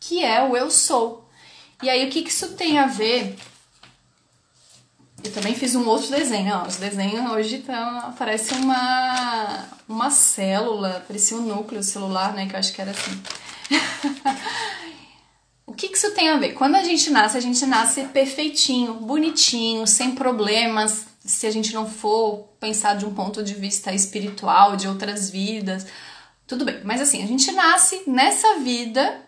[0.00, 1.28] que é o eu sou.
[1.82, 3.38] E aí, o que, que isso tem a ver?
[5.22, 6.66] Eu também fiz um outro desenho, ó.
[6.66, 12.46] Os desenhos hoje tão, parece uma, uma célula, parecia um núcleo celular, né?
[12.46, 13.22] Que eu acho que era assim.
[15.68, 16.54] O que, isso tem a ver?
[16.54, 21.04] Quando a gente nasce, a gente nasce perfeitinho, bonitinho, sem problemas.
[21.22, 25.86] Se a gente não for pensar de um ponto de vista espiritual, de outras vidas,
[26.46, 26.80] tudo bem.
[26.84, 29.22] Mas assim, a gente nasce nessa vida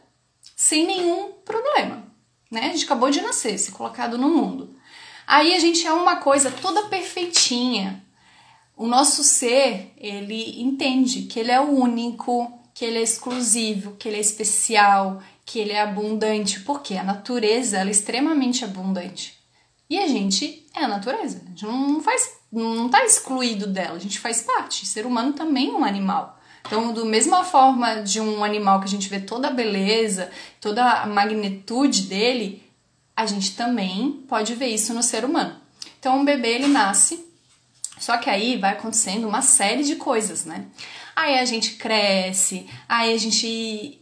[0.56, 2.06] sem nenhum problema,
[2.50, 2.68] né?
[2.68, 4.74] A gente acabou de nascer, se colocado no mundo.
[5.26, 8.02] Aí a gente é uma coisa toda perfeitinha.
[8.74, 14.16] O nosso ser, ele entende que ele é único, que ele é exclusivo, que ele
[14.16, 19.36] é especial, que ele é abundante, porque a natureza ela é extremamente abundante.
[19.88, 23.98] E a gente é a natureza, a gente não faz, não está excluído dela, a
[24.00, 24.84] gente faz parte.
[24.84, 26.38] O ser humano também é um animal.
[26.64, 30.84] Então, da mesma forma de um animal que a gente vê toda a beleza, toda
[30.84, 32.62] a magnitude dele,
[33.16, 35.56] a gente também pode ver isso no ser humano.
[35.98, 37.26] Então, um bebê ele nasce,
[37.98, 40.66] só que aí vai acontecendo uma série de coisas, né?
[41.16, 43.99] Aí a gente cresce, aí a gente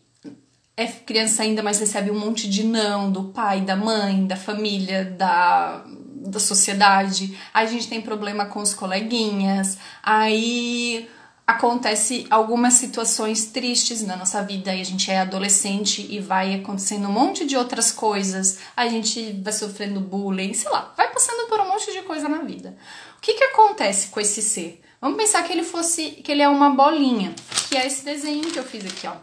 [0.79, 5.05] é criança ainda, mas recebe um monte de não do pai, da mãe, da família,
[5.05, 7.37] da, da sociedade.
[7.53, 11.11] A gente tem problema com os coleguinhas, aí
[11.45, 17.09] acontece algumas situações tristes na nossa vida e a gente é adolescente e vai acontecendo
[17.09, 21.59] um monte de outras coisas, a gente vai sofrendo bullying, sei lá, vai passando por
[21.59, 22.77] um monte de coisa na vida.
[23.17, 24.81] O que que acontece com esse ser?
[25.01, 27.35] Vamos pensar que ele fosse, que ele é uma bolinha,
[27.69, 29.17] que é esse desenho que eu fiz aqui, ó.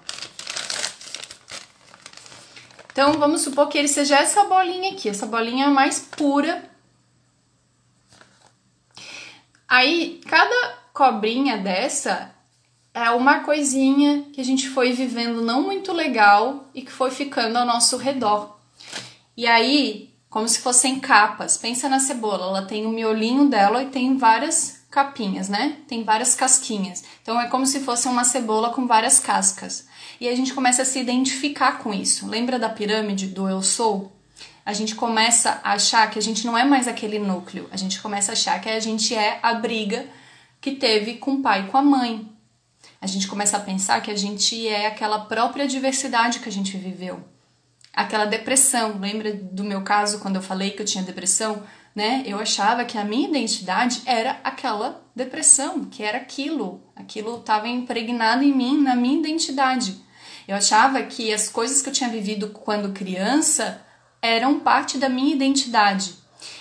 [2.95, 6.63] Então, vamos supor que ele seja essa bolinha aqui, essa bolinha mais pura.
[9.67, 12.33] Aí, cada cobrinha dessa
[12.93, 17.57] é uma coisinha que a gente foi vivendo não muito legal e que foi ficando
[17.57, 18.57] ao nosso redor.
[19.35, 21.57] E aí, como se fossem capas.
[21.57, 25.79] Pensa na cebola, ela tem o miolinho dela e tem várias capinhas, né?
[25.85, 27.03] Tem várias casquinhas.
[27.21, 29.85] Então é como se fosse uma cebola com várias cascas.
[30.19, 32.27] E a gente começa a se identificar com isso.
[32.27, 34.11] Lembra da pirâmide do eu sou?
[34.65, 37.67] A gente começa a achar que a gente não é mais aquele núcleo.
[37.71, 40.07] A gente começa a achar que a gente é a briga
[40.59, 42.27] que teve com o pai e com a mãe.
[42.99, 46.75] A gente começa a pensar que a gente é aquela própria diversidade que a gente
[46.77, 47.23] viveu.
[47.93, 51.61] Aquela depressão, lembra do meu caso quando eu falei que eu tinha depressão?
[51.93, 52.23] Né?
[52.25, 58.43] Eu achava que a minha identidade era aquela depressão, que era aquilo, aquilo estava impregnado
[58.43, 60.03] em mim, na minha identidade.
[60.47, 63.81] Eu achava que as coisas que eu tinha vivido quando criança
[64.21, 66.13] eram parte da minha identidade.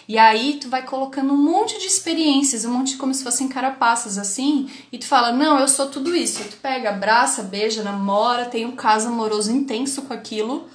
[0.06, 3.48] E aí tu vai colocando um monte de experiências, um monte de como se fossem
[3.48, 6.44] carapaças assim, e tu fala: "Não, eu sou tudo isso".
[6.44, 10.68] Tu pega, abraça, beija, namora, tem um caso amoroso intenso com aquilo.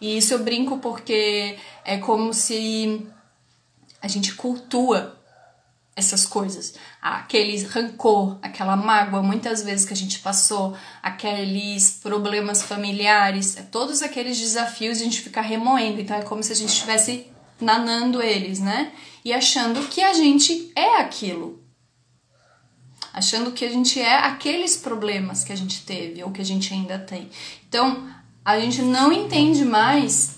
[0.00, 3.06] E isso eu brinco porque é como se
[4.00, 5.16] a gente cultua
[5.94, 13.56] essas coisas, aquele rancor, aquela mágoa, muitas vezes que a gente passou, aqueles problemas familiares,
[13.58, 16.00] é todos aqueles desafios a gente fica remoendo.
[16.00, 17.26] Então é como se a gente estivesse
[17.60, 18.92] nanando eles, né?
[19.24, 21.62] E achando que a gente é aquilo.
[23.12, 26.72] Achando que a gente é aqueles problemas que a gente teve ou que a gente
[26.72, 27.28] ainda tem.
[27.68, 28.08] Então,
[28.42, 30.36] a gente não entende mais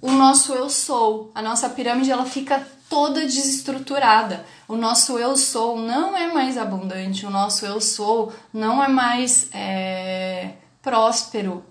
[0.00, 1.30] o nosso eu sou.
[1.34, 4.44] A nossa pirâmide ela fica toda desestruturada.
[4.68, 9.48] O nosso eu sou não é mais abundante, o nosso eu sou não é mais
[9.52, 11.64] é, próspero,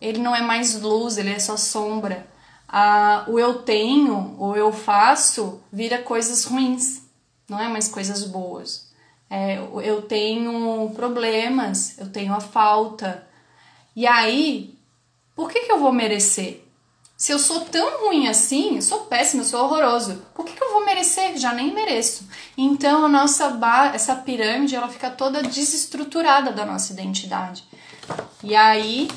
[0.00, 2.26] ele não é mais luz, ele é só sombra
[2.68, 7.02] a, o eu tenho, o eu faço, vira coisas ruins,
[7.48, 8.92] não é mais coisas boas.
[9.30, 13.26] É, eu tenho problemas, eu tenho a falta.
[13.96, 14.78] E aí,
[15.34, 16.66] por que, que eu vou merecer?
[17.18, 20.62] Se eu sou tão ruim assim, eu sou péssimo, eu sou horroroso, por que, que
[20.62, 21.36] eu vou merecer?
[21.36, 22.28] Já nem mereço.
[22.56, 23.58] Então, a nossa
[23.92, 27.64] essa pirâmide ela fica toda desestruturada da nossa identidade.
[28.40, 29.08] E aí,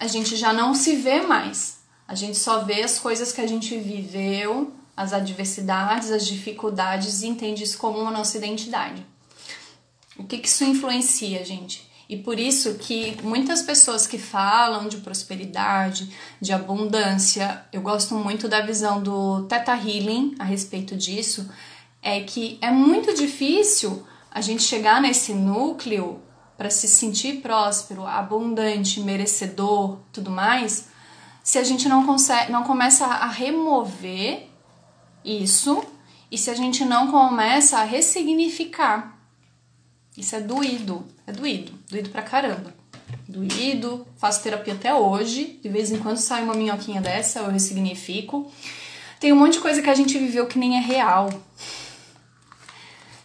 [0.00, 1.78] a gente já não se vê mais.
[2.08, 7.28] A gente só vê as coisas que a gente viveu, as adversidades, as dificuldades e
[7.28, 9.06] entende isso como a nossa identidade.
[10.18, 11.87] O que, que isso influencia, gente?
[12.08, 18.48] E por isso que muitas pessoas que falam de prosperidade, de abundância, eu gosto muito
[18.48, 21.50] da visão do Theta Healing a respeito disso,
[22.02, 26.22] é que é muito difícil a gente chegar nesse núcleo
[26.56, 30.88] para se sentir próspero, abundante, merecedor, tudo mais,
[31.42, 34.48] se a gente não consegue, não começa a remover
[35.24, 35.84] isso
[36.30, 39.17] e se a gente não começa a ressignificar.
[40.18, 42.74] Isso é doído, é doído, doído pra caramba.
[43.28, 48.50] Doído, faço terapia até hoje, de vez em quando sai uma minhoquinha dessa, eu ressignifico.
[49.20, 51.30] Tem um monte de coisa que a gente viveu que nem é real.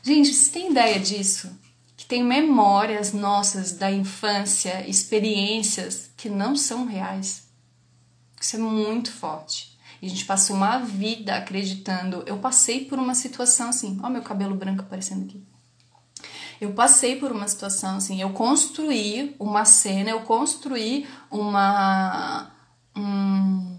[0.03, 1.49] Gente, você tem ideia disso?
[1.97, 7.47] Que tem memórias nossas da infância, experiências que não são reais.
[8.39, 9.75] Isso é muito forte.
[9.99, 12.23] E a gente passa uma vida acreditando.
[12.27, 15.43] Eu passei por uma situação assim, ó, meu cabelo branco aparecendo aqui.
[16.63, 22.52] Eu passei por uma situação assim, eu construí uma cena, eu construí uma
[22.95, 23.78] um,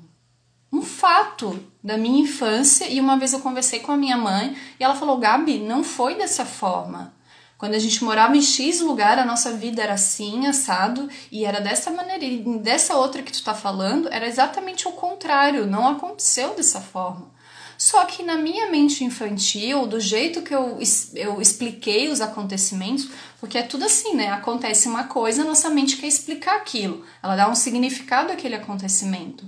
[0.72, 4.84] um fato da minha infância e uma vez eu conversei com a minha mãe e
[4.84, 7.14] ela falou: "Gabi, não foi dessa forma.
[7.56, 11.60] Quando a gente morava em X lugar, a nossa vida era assim, assado, e era
[11.60, 12.24] dessa maneira.
[12.24, 17.33] E dessa outra que tu tá falando, era exatamente o contrário, não aconteceu dessa forma.
[17.76, 20.78] Só que na minha mente infantil, do jeito que eu,
[21.14, 23.08] eu expliquei os acontecimentos,
[23.40, 24.30] porque é tudo assim, né?
[24.30, 29.44] Acontece uma coisa, nossa mente quer explicar aquilo, ela dá um significado àquele acontecimento.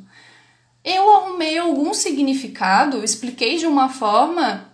[0.85, 4.71] Eu arrumei algum significado, expliquei de uma forma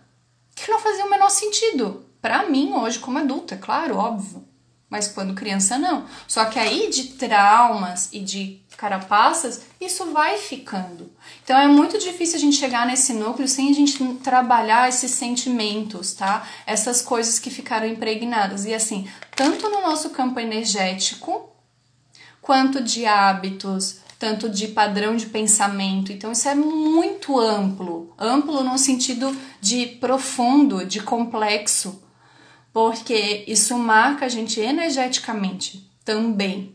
[0.54, 4.46] que não fazia o menor sentido para mim hoje como adulta, é claro, óbvio.
[4.88, 6.06] mas quando criança não.
[6.28, 11.08] Só que aí de traumas e de carapaças, isso vai ficando.
[11.44, 16.14] Então é muito difícil a gente chegar nesse núcleo sem a gente trabalhar esses sentimentos,
[16.14, 16.44] tá?
[16.66, 18.64] Essas coisas que ficaram impregnadas.
[18.64, 21.52] E assim, tanto no nosso campo energético,
[22.40, 26.10] quanto de hábitos, tanto de padrão de pensamento.
[26.10, 32.02] Então isso é muito amplo, amplo no sentido de profundo, de complexo
[32.72, 36.74] porque isso marca a gente energeticamente também,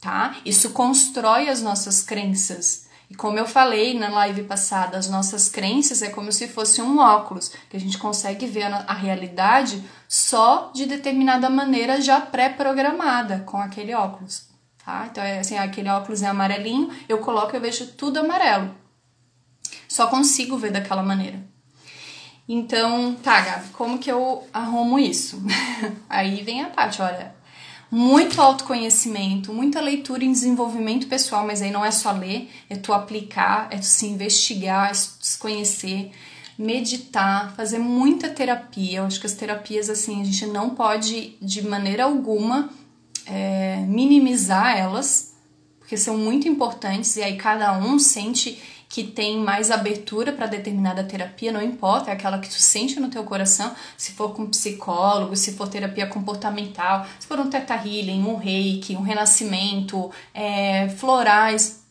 [0.00, 0.36] tá?
[0.44, 2.86] Isso constrói as nossas crenças.
[3.10, 6.98] E como eu falei na live passada, as nossas crenças é como se fosse um
[6.98, 13.56] óculos, que a gente consegue ver a, realidade só de determinada maneira já pré-programada com
[13.56, 14.46] aquele óculos,
[14.84, 15.08] tá?
[15.10, 18.74] Então é assim, aquele óculos é amarelinho, eu coloco e vejo tudo amarelo.
[19.88, 21.42] Só consigo ver daquela maneira.
[22.46, 25.42] Então, tá, Gabi, como que eu arrumo isso?
[26.08, 27.34] aí vem a parte, olha,
[27.90, 32.92] muito autoconhecimento, muita leitura em desenvolvimento pessoal, mas aí não é só ler, é tu
[32.92, 36.10] aplicar, é tu se investigar, é se conhecer,
[36.58, 38.98] meditar, fazer muita terapia.
[38.98, 42.70] Eu acho que as terapias, assim, a gente não pode de maneira alguma
[43.24, 45.34] é, minimizar elas,
[45.78, 51.04] porque são muito importantes e aí cada um sente que tem mais abertura para determinada
[51.04, 55.36] terapia, não importa, é aquela que tu sente no teu coração, se for com psicólogo,
[55.36, 61.84] se for terapia comportamental, se for um teta healing, um reiki, um renascimento, é, florais,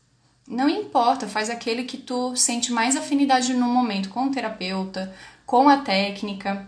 [0.48, 5.14] não importa, faz aquele que tu sente mais afinidade no momento com o terapeuta,
[5.46, 6.68] com a técnica.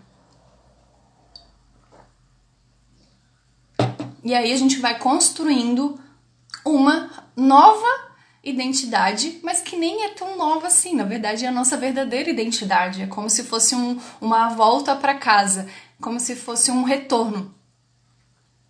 [4.23, 5.97] E aí a gente vai construindo
[6.65, 8.08] uma nova
[8.43, 10.95] identidade, mas que nem é tão nova assim.
[10.95, 13.01] Na verdade, é a nossa verdadeira identidade.
[13.01, 15.67] É como se fosse um, uma volta para casa,
[16.01, 17.53] como se fosse um retorno.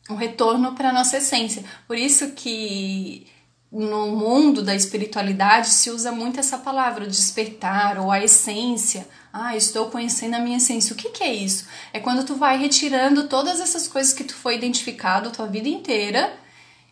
[0.10, 1.64] Um retorno para a nossa essência.
[1.88, 3.28] Por isso que
[3.72, 9.08] no mundo da espiritualidade se usa muito essa palavra, despertar ou a essência.
[9.32, 10.94] Ah, estou conhecendo a minha essência.
[10.94, 11.68] O que, que é isso?
[11.94, 15.70] É quando tu vai retirando todas essas coisas que tu foi identificado a tua vida
[15.70, 16.34] inteira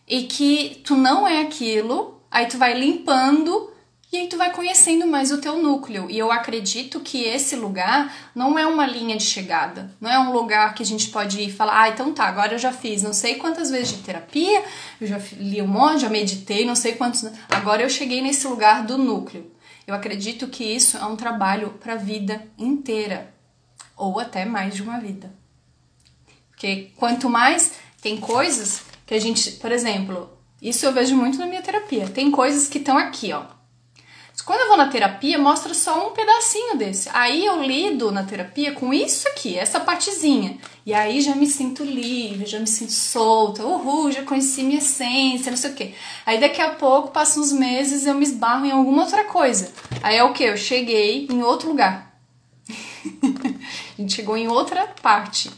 [0.06, 3.72] e que tu não é aquilo Aí tu vai limpando
[4.10, 6.10] e aí tu vai conhecendo mais o teu núcleo.
[6.10, 10.32] E eu acredito que esse lugar não é uma linha de chegada, não é um
[10.32, 13.02] lugar que a gente pode ir e falar, ah, então tá, agora eu já fiz
[13.02, 14.64] não sei quantas vezes de terapia,
[14.98, 18.84] eu já li um monte, já meditei, não sei quantos, agora eu cheguei nesse lugar
[18.84, 19.52] do núcleo.
[19.86, 23.34] Eu acredito que isso é um trabalho para a vida inteira,
[23.96, 25.34] ou até mais de uma vida.
[26.50, 31.46] Porque quanto mais tem coisas que a gente, por exemplo, isso eu vejo muito na
[31.46, 32.08] minha terapia.
[32.08, 33.58] Tem coisas que estão aqui, ó.
[34.48, 37.10] Quando eu vou na terapia, mostra só um pedacinho desse.
[37.12, 40.56] Aí eu lido na terapia com isso aqui, essa partezinha.
[40.86, 43.62] E aí já me sinto livre, já me sinto solta.
[43.62, 45.94] Uhul, já conheci minha essência, não sei o quê.
[46.24, 49.70] Aí daqui a pouco, passam uns meses, eu me esbarro em alguma outra coisa.
[50.02, 50.44] Aí é o que?
[50.44, 52.18] Eu cheguei em outro lugar.
[53.98, 55.50] a gente chegou em outra parte.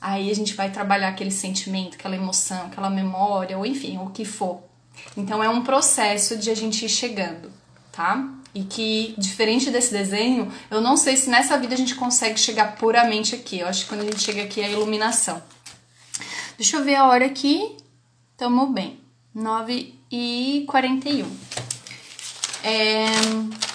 [0.00, 4.24] Aí a gente vai trabalhar aquele sentimento, aquela emoção, aquela memória, ou enfim, o que
[4.24, 4.62] for.
[5.16, 7.50] Então é um processo de a gente ir chegando,
[7.90, 8.28] tá?
[8.54, 12.76] E que, diferente desse desenho, eu não sei se nessa vida a gente consegue chegar
[12.76, 13.58] puramente aqui.
[13.58, 15.42] Eu acho que quando a gente chega aqui é a iluminação.
[16.56, 17.76] Deixa eu ver a hora aqui.
[18.36, 19.00] Tamo bem.
[19.34, 21.30] 9 e 41.
[22.64, 23.67] É...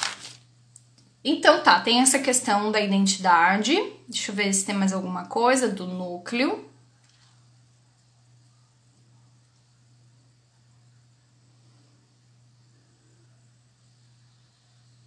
[1.24, 3.76] Então tá, tem essa questão da identidade.
[4.08, 6.70] Deixa eu ver se tem mais alguma coisa do núcleo.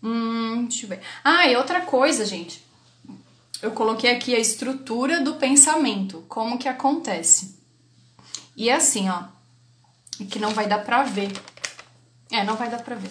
[0.02, 1.00] Hum, deixa eu ver.
[1.22, 2.64] Ah, e outra coisa, gente.
[3.60, 7.56] Eu coloquei aqui a estrutura do pensamento, como que acontece.
[8.56, 9.24] E é assim, ó,
[10.30, 11.32] que não vai dar pra ver.
[12.30, 13.10] É, não vai dar pra ver.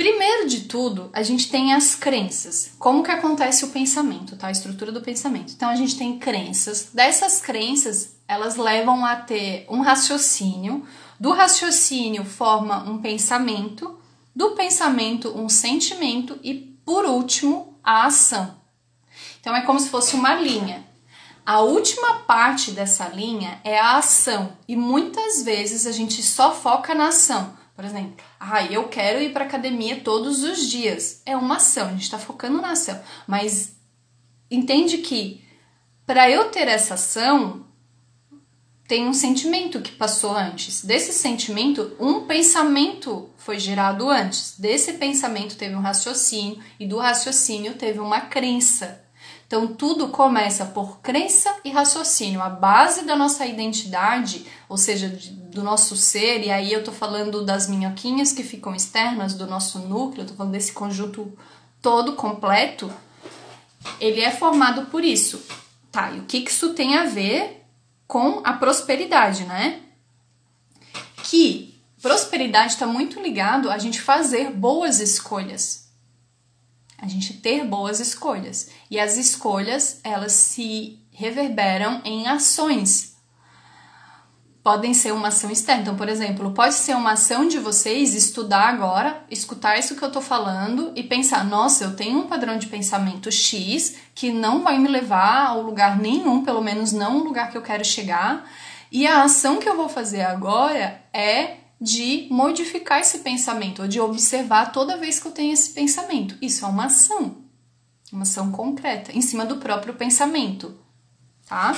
[0.00, 2.72] Primeiro de tudo, a gente tem as crenças.
[2.78, 4.46] Como que acontece o pensamento, tá?
[4.46, 5.52] A estrutura do pensamento.
[5.52, 6.88] Então a gente tem crenças.
[6.94, 10.86] Dessas crenças, elas levam a ter um raciocínio.
[11.20, 14.00] Do raciocínio forma um pensamento,
[14.34, 18.56] do pensamento um sentimento e por último, a ação.
[19.38, 20.82] Então é como se fosse uma linha.
[21.44, 26.94] A última parte dessa linha é a ação e muitas vezes a gente só foca
[26.94, 27.59] na ação.
[27.80, 31.22] Por exemplo, ah, eu quero ir para academia todos os dias.
[31.24, 33.00] É uma ação, a gente está focando na ação.
[33.26, 33.72] Mas
[34.50, 35.42] entende que
[36.04, 37.64] para eu ter essa ação,
[38.86, 40.84] tem um sentimento que passou antes.
[40.84, 44.58] Desse sentimento, um pensamento foi gerado antes.
[44.58, 49.02] Desse pensamento teve um raciocínio e do raciocínio teve uma crença.
[49.50, 52.40] Então tudo começa por crença e raciocínio.
[52.40, 57.44] A base da nossa identidade, ou seja, do nosso ser, e aí eu tô falando
[57.44, 61.36] das minhoquinhas que ficam externas do nosso núcleo, eu tô falando desse conjunto
[61.82, 62.92] todo completo,
[63.98, 65.42] ele é formado por isso.
[65.90, 67.66] Tá, e o que, que isso tem a ver
[68.06, 69.80] com a prosperidade, né?
[71.24, 75.79] Que prosperidade está muito ligado a gente fazer boas escolhas
[77.00, 78.70] a gente ter boas escolhas.
[78.90, 83.16] E as escolhas, elas se reverberam em ações.
[84.62, 85.82] Podem ser uma ação externa.
[85.82, 90.12] Então, por exemplo, pode ser uma ação de vocês estudar agora, escutar isso que eu
[90.12, 94.78] tô falando e pensar: nossa, eu tenho um padrão de pensamento X que não vai
[94.78, 98.46] me levar ao lugar nenhum, pelo menos não um lugar que eu quero chegar.
[98.92, 103.98] E a ação que eu vou fazer agora é de modificar esse pensamento, ou de
[103.98, 106.36] observar toda vez que eu tenho esse pensamento.
[106.42, 107.38] Isso é uma ação,
[108.12, 110.76] uma ação concreta, em cima do próprio pensamento,
[111.48, 111.74] tá?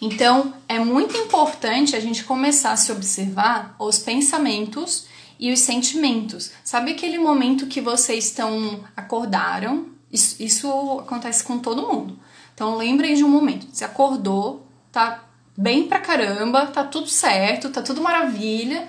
[0.00, 5.06] Então, é muito importante a gente começar a se observar os pensamentos
[5.38, 6.50] e os sentimentos.
[6.64, 9.86] Sabe aquele momento que vocês estão acordaram?
[10.10, 12.18] Isso, isso acontece com todo mundo.
[12.54, 13.66] Então, lembrem de um momento.
[13.72, 15.24] Você acordou, tá
[15.56, 18.88] bem pra caramba, tá tudo certo, tá tudo maravilha.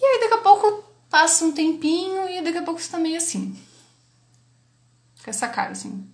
[0.00, 3.16] E aí daqui a pouco passa um tempinho e daqui a pouco você tá meio
[3.16, 3.56] assim.
[5.22, 6.08] Com essa cara assim.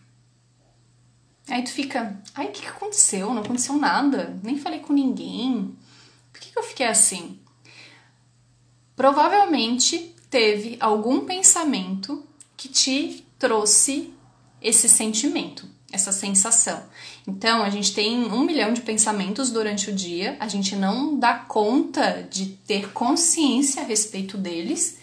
[1.48, 3.34] Aí tu fica, ai, o que, que aconteceu?
[3.34, 5.76] Não aconteceu nada, nem falei com ninguém.
[6.32, 7.40] Por que, que eu fiquei assim?
[8.94, 12.24] Provavelmente teve algum pensamento
[12.56, 14.14] que te trouxe
[14.62, 16.84] esse sentimento, essa sensação.
[17.26, 21.34] Então, a gente tem um milhão de pensamentos durante o dia, a gente não dá
[21.34, 24.98] conta de ter consciência a respeito deles,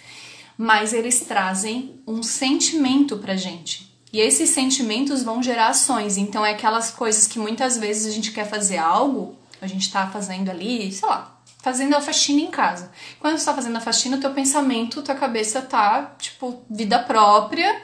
[0.57, 3.95] mas eles trazem um sentimento pra gente.
[4.11, 6.17] E esses sentimentos vão gerar ações.
[6.17, 10.07] Então, é aquelas coisas que muitas vezes a gente quer fazer algo, a gente tá
[10.07, 12.91] fazendo ali, sei lá, fazendo a faxina em casa.
[13.19, 17.81] Quando você tá fazendo a faxina, o teu pensamento, tua cabeça tá, tipo, vida própria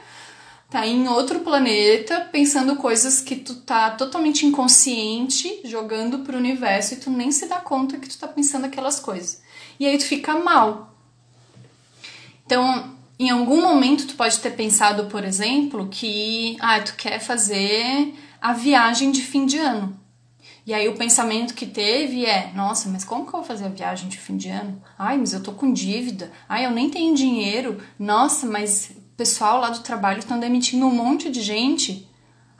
[0.74, 6.96] tá em outro planeta pensando coisas que tu tá totalmente inconsciente jogando pro universo e
[6.96, 9.40] tu nem se dá conta que tu tá pensando aquelas coisas.
[9.78, 10.92] E aí tu fica mal.
[12.44, 18.12] Então, em algum momento tu pode ter pensado, por exemplo, que ah, tu quer fazer
[18.42, 19.96] a viagem de fim de ano.
[20.66, 23.68] E aí o pensamento que teve é, nossa, mas como que eu vou fazer a
[23.68, 24.82] viagem de fim de ano?
[24.98, 26.32] Ai, mas eu tô com dívida.
[26.48, 27.80] Ai, eu nem tenho dinheiro.
[27.96, 32.08] Nossa, mas pessoal lá do trabalho estão demitindo um monte de gente.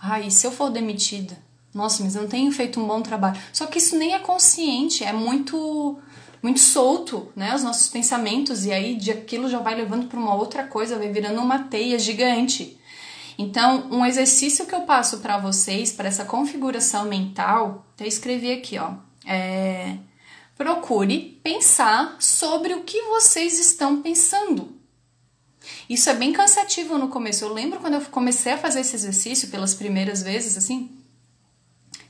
[0.01, 1.37] Ai, se eu for demitida?
[1.73, 3.41] Nossa, mas eu não tenho feito um bom trabalho.
[3.53, 5.99] Só que isso nem é consciente, é muito
[6.43, 7.55] muito solto, né?
[7.55, 11.09] Os nossos pensamentos e aí de aquilo já vai levando para uma outra coisa, vai
[11.09, 12.79] virando uma teia gigante.
[13.39, 18.79] Então, um exercício que eu passo para vocês para essa configuração mental, até escrevi aqui,
[18.79, 18.93] ó,
[19.27, 19.97] é
[20.57, 24.74] procure pensar sobre o que vocês estão pensando.
[25.89, 27.45] Isso é bem cansativo no começo.
[27.45, 30.91] Eu lembro quando eu comecei a fazer esse exercício pelas primeiras vezes, assim,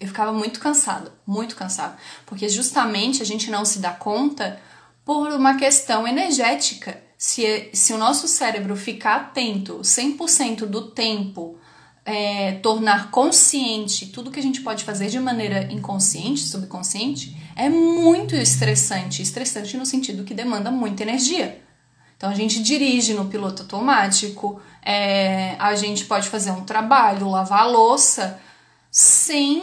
[0.00, 1.96] eu ficava muito cansada, muito cansada,
[2.26, 4.60] porque justamente a gente não se dá conta
[5.04, 7.02] por uma questão energética.
[7.16, 11.58] Se, se o nosso cérebro ficar atento 100% do tempo,
[12.04, 18.36] é, tornar consciente tudo que a gente pode fazer de maneira inconsciente, subconsciente, é muito
[18.36, 19.22] estressante.
[19.22, 21.63] Estressante no sentido que demanda muita energia.
[22.24, 27.60] Então a gente dirige no piloto automático, é, a gente pode fazer um trabalho, lavar
[27.60, 28.40] a louça,
[28.90, 29.58] sem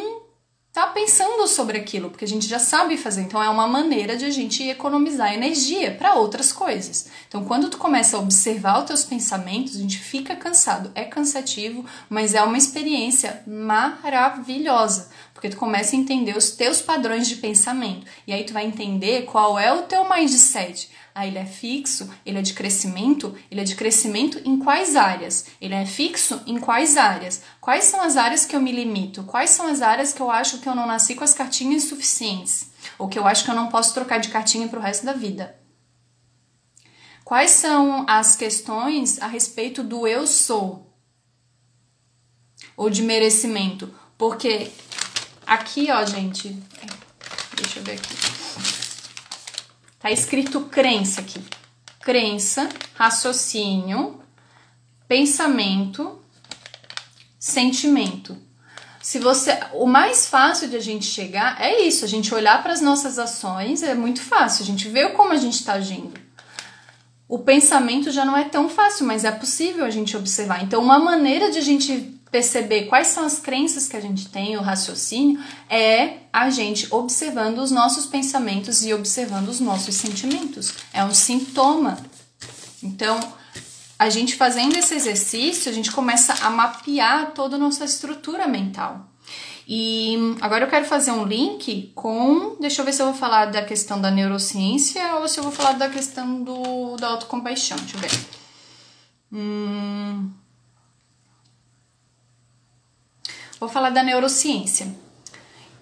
[0.67, 3.21] estar tá pensando sobre aquilo, porque a gente já sabe fazer.
[3.21, 7.07] Então é uma maneira de a gente economizar energia para outras coisas.
[7.27, 11.83] Então quando tu começa a observar os teus pensamentos, a gente fica cansado, é cansativo,
[12.07, 18.05] mas é uma experiência maravilhosa, porque tu começa a entender os teus padrões de pensamento
[18.27, 22.39] e aí tu vai entender qual é o teu mindset ah, ele é fixo, ele
[22.39, 25.45] é de crescimento, ele é de crescimento em quais áreas?
[25.59, 27.41] Ele é fixo em quais áreas?
[27.59, 29.23] Quais são as áreas que eu me limito?
[29.23, 32.71] Quais são as áreas que eu acho que eu não nasci com as cartinhas suficientes?
[32.97, 35.13] Ou que eu acho que eu não posso trocar de cartinha para o resto da
[35.13, 35.55] vida?
[37.25, 40.93] Quais são as questões a respeito do eu sou?
[42.75, 43.93] Ou de merecimento?
[44.17, 44.71] Porque
[45.45, 46.49] aqui, ó, gente,
[47.55, 48.40] deixa eu ver aqui.
[50.01, 51.39] Tá escrito crença aqui.
[52.01, 54.19] Crença, raciocínio,
[55.07, 56.19] pensamento,
[57.39, 58.35] sentimento.
[59.01, 62.73] Se você, o mais fácil de a gente chegar é isso, a gente olhar para
[62.73, 66.19] as nossas ações é muito fácil, a gente vê como a gente está agindo.
[67.27, 70.63] O pensamento já não é tão fácil, mas é possível a gente observar.
[70.63, 74.55] Então, uma maneira de a gente perceber quais são as crenças que a gente tem,
[74.55, 80.73] o raciocínio, é a gente observando os nossos pensamentos e observando os nossos sentimentos.
[80.93, 81.97] É um sintoma.
[82.81, 83.19] Então,
[83.99, 89.07] a gente fazendo esse exercício, a gente começa a mapear toda a nossa estrutura mental.
[89.67, 92.55] E agora eu quero fazer um link com.
[92.59, 95.51] Deixa eu ver se eu vou falar da questão da neurociência ou se eu vou
[95.51, 97.77] falar da questão do, da autocompaixão.
[97.77, 98.11] Deixa eu ver.
[99.31, 100.29] Hum,
[103.61, 104.91] vou falar da neurociência.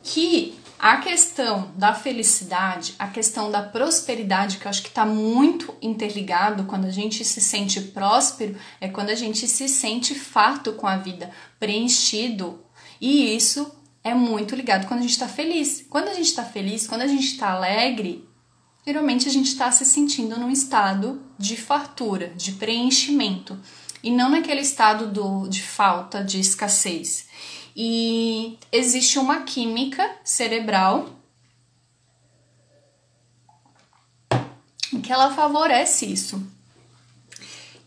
[0.03, 5.73] Que a questão da felicidade, a questão da prosperidade, que eu acho que está muito
[5.81, 10.85] interligado quando a gente se sente próspero, é quando a gente se sente farto com
[10.85, 12.59] a vida, preenchido.
[12.99, 13.71] E isso
[14.03, 15.85] é muito ligado quando a gente está feliz.
[15.89, 18.27] Quando a gente está feliz, quando a gente está alegre,
[18.85, 23.57] geralmente a gente está se sentindo num estado de fartura, de preenchimento,
[24.03, 27.29] e não naquele estado do, de falta, de escassez.
[27.75, 31.09] E existe uma química cerebral
[35.09, 36.39] que ela favorece isso.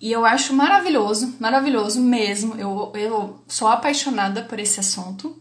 [0.00, 2.56] E eu acho maravilhoso, maravilhoso mesmo.
[2.56, 5.40] Eu, eu sou apaixonada por esse assunto.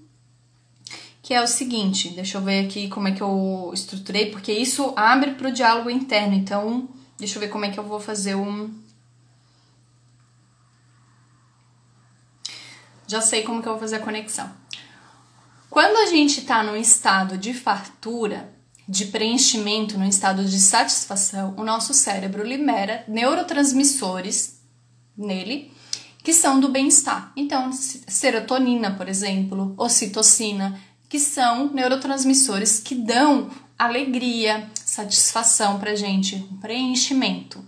[1.23, 4.93] Que é o seguinte, deixa eu ver aqui como é que eu estruturei, porque isso
[4.95, 6.35] abre para o diálogo interno.
[6.35, 6.87] Então,
[7.17, 8.71] deixa eu ver como é que eu vou fazer um,
[13.11, 14.49] Já sei como que eu vou fazer a conexão.
[15.69, 18.49] Quando a gente está num estado de fartura,
[18.87, 24.61] de preenchimento, num estado de satisfação, o nosso cérebro libera neurotransmissores
[25.17, 25.73] nele
[26.23, 27.33] que são do bem-estar.
[27.35, 36.55] Então, serotonina, por exemplo, ocitocina, que são neurotransmissores que dão alegria, satisfação pra gente, um
[36.61, 37.61] preenchimento.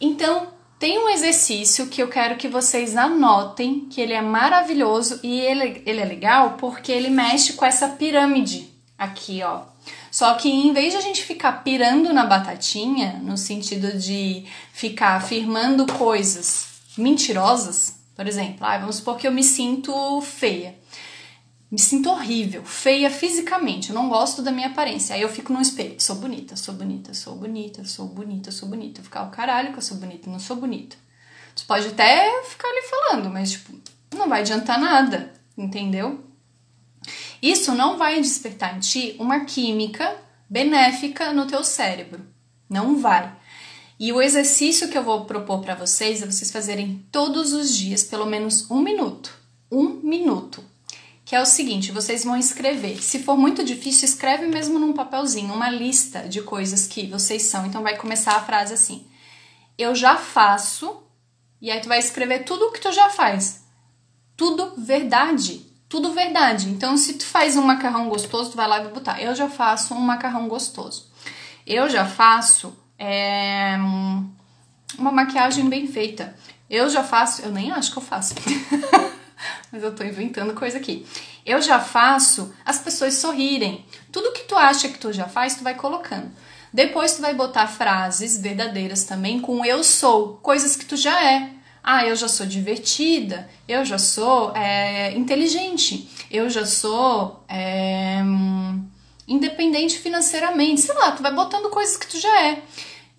[0.00, 5.38] Então, tem um exercício que eu quero que vocês anotem, que ele é maravilhoso e
[5.38, 8.68] ele, ele é legal porque ele mexe com essa pirâmide
[8.98, 9.60] aqui, ó.
[10.10, 15.14] Só que em vez de a gente ficar pirando na batatinha, no sentido de ficar
[15.14, 16.66] afirmando coisas
[16.98, 20.74] mentirosas, por exemplo, ah, vamos supor que eu me sinto feia
[21.72, 25.16] me sinto horrível, feia fisicamente, eu não gosto da minha aparência.
[25.16, 29.02] Aí eu fico no espelho, sou bonita, sou bonita, sou bonita, sou bonita, sou bonita.
[29.02, 30.98] Ficar o caralho que eu sou bonita, não sou bonita.
[31.56, 33.72] Você pode até ficar ali falando, mas tipo,
[34.14, 36.22] não vai adiantar nada, entendeu?
[37.40, 40.14] Isso não vai despertar em ti uma química
[40.50, 42.20] benéfica no teu cérebro.
[42.68, 43.34] Não vai.
[43.98, 48.04] E o exercício que eu vou propor para vocês é vocês fazerem todos os dias,
[48.04, 49.34] pelo menos um minuto.
[49.70, 50.62] Um minuto
[51.32, 53.02] que é o seguinte: vocês vão escrever.
[53.02, 57.64] Se for muito difícil, escreve mesmo num papelzinho, uma lista de coisas que vocês são.
[57.64, 59.06] Então vai começar a frase assim:
[59.78, 61.02] Eu já faço,
[61.58, 63.64] e aí tu vai escrever tudo o que tu já faz.
[64.36, 65.64] Tudo verdade.
[65.88, 66.68] Tudo verdade.
[66.68, 69.22] Então, se tu faz um macarrão gostoso, tu vai lá e vai botar.
[69.22, 71.10] Eu já faço um macarrão gostoso.
[71.66, 73.78] Eu já faço é,
[74.98, 76.36] uma maquiagem bem feita.
[76.68, 77.40] Eu já faço.
[77.40, 78.34] Eu nem acho que eu faço.
[79.70, 81.06] mas eu tô inventando coisa aqui.
[81.44, 83.84] Eu já faço as pessoas sorrirem.
[84.10, 86.30] Tudo que tu acha que tu já faz, tu vai colocando.
[86.72, 91.50] Depois tu vai botar frases verdadeiras também com eu sou, coisas que tu já é.
[91.84, 98.22] Ah, eu já sou divertida, eu já sou é, inteligente, eu já sou é,
[99.26, 100.80] independente financeiramente.
[100.80, 102.62] Sei lá, tu vai botando coisas que tu já é.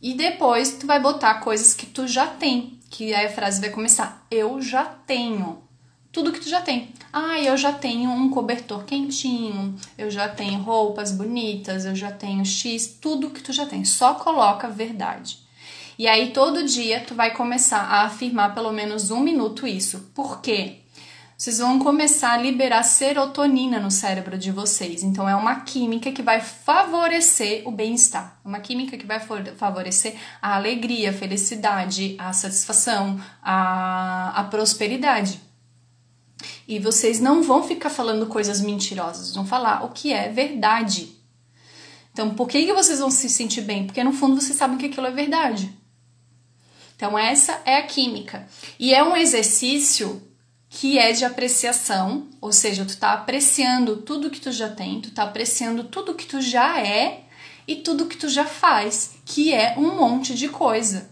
[0.01, 2.79] E depois tu vai botar coisas que tu já tem.
[2.89, 5.61] Que aí a frase vai começar: Eu já tenho
[6.13, 6.93] tudo que tu já tem.
[7.11, 12.45] Ah, eu já tenho um cobertor quentinho, eu já tenho roupas bonitas, eu já tenho
[12.45, 13.83] X, tudo que tu já tem.
[13.83, 15.39] Só coloca verdade.
[15.97, 20.11] E aí todo dia tu vai começar a afirmar pelo menos um minuto isso.
[20.13, 20.77] Por quê?
[21.35, 25.01] Vocês vão começar a liberar serotonina no cérebro de vocês.
[25.01, 28.39] Então é uma química que vai favorecer o bem-estar.
[28.45, 35.41] Uma química que vai favorecer a alegria, a felicidade, a satisfação, a, a prosperidade.
[36.67, 41.17] E vocês não vão ficar falando coisas mentirosas, vão falar o que é verdade.
[42.11, 43.85] Então, por que, que vocês vão se sentir bem?
[43.85, 45.75] Porque no fundo vocês sabem que aquilo é verdade.
[46.95, 48.47] Então, essa é a química.
[48.79, 50.21] E é um exercício
[50.69, 55.11] que é de apreciação, ou seja, tu tá apreciando tudo que tu já tem, tu
[55.11, 57.25] tá apreciando tudo que tu já é
[57.67, 61.11] e tudo que tu já faz, que é um monte de coisa.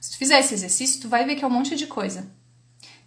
[0.00, 2.30] Se tu fizer esse exercício, tu vai ver que é um monte de coisa.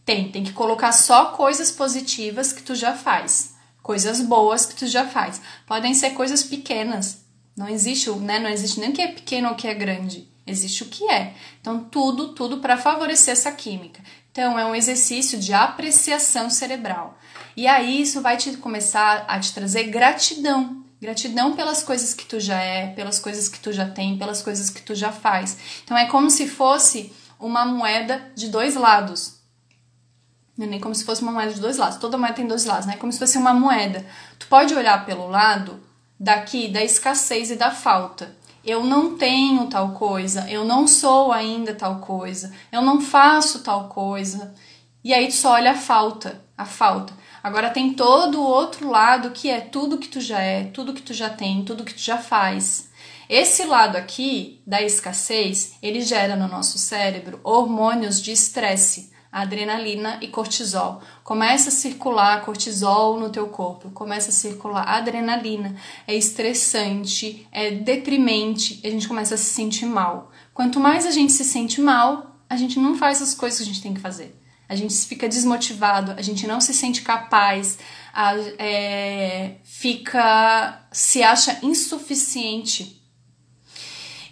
[0.06, 4.86] Tem, tem que colocar só coisas positivas que tu já faz, coisas boas que tu
[4.86, 5.41] já faz.
[5.66, 7.26] Podem ser coisas pequenas.
[7.58, 8.38] Não existe, né?
[8.38, 10.30] Não existe nem o que é pequeno ou o que é grande.
[10.45, 11.34] Existe o que é.
[11.60, 14.01] Então tudo, tudo para favorecer essa química.
[14.36, 17.18] Então, é um exercício de apreciação cerebral.
[17.56, 20.84] E aí isso vai te começar a te trazer gratidão.
[21.01, 24.70] Gratidão pelas coisas que tu já é, pelas coisas que tu já tem, pelas coisas
[24.70, 25.58] que tu já faz.
[25.86, 29.35] Então é como se fosse uma moeda de dois lados.
[30.58, 31.97] Não é nem como se fosse uma moeda de dois lados.
[31.97, 32.95] Toda moeda tem dois lados, né?
[32.97, 34.06] Como se fosse uma moeda.
[34.39, 35.80] Tu pode olhar pelo lado
[36.20, 38.36] daqui da escassez e da falta.
[38.64, 43.89] Eu não tenho tal coisa, eu não sou ainda tal coisa, eu não faço tal
[43.89, 44.56] coisa.
[45.03, 47.14] E aí tu só olha a falta, a falta.
[47.43, 51.01] Agora tem todo o outro lado que é tudo que tu já é, tudo que
[51.03, 52.89] tu já tem, tudo que tu já faz.
[53.30, 59.12] Esse lado aqui da escassez, ele gera no nosso cérebro hormônios de estresse,
[59.42, 61.02] adrenalina e cortisol.
[61.24, 65.76] Começa a circular cortisol no teu corpo, começa a circular adrenalina.
[66.08, 70.32] É estressante, é deprimente, a gente começa a se sentir mal.
[70.54, 73.68] Quanto mais a gente se sente mal, a gente não faz as coisas que a
[73.68, 77.78] gente tem que fazer a gente fica desmotivado, a gente não se sente capaz,
[78.14, 83.02] a, é, fica se acha insuficiente.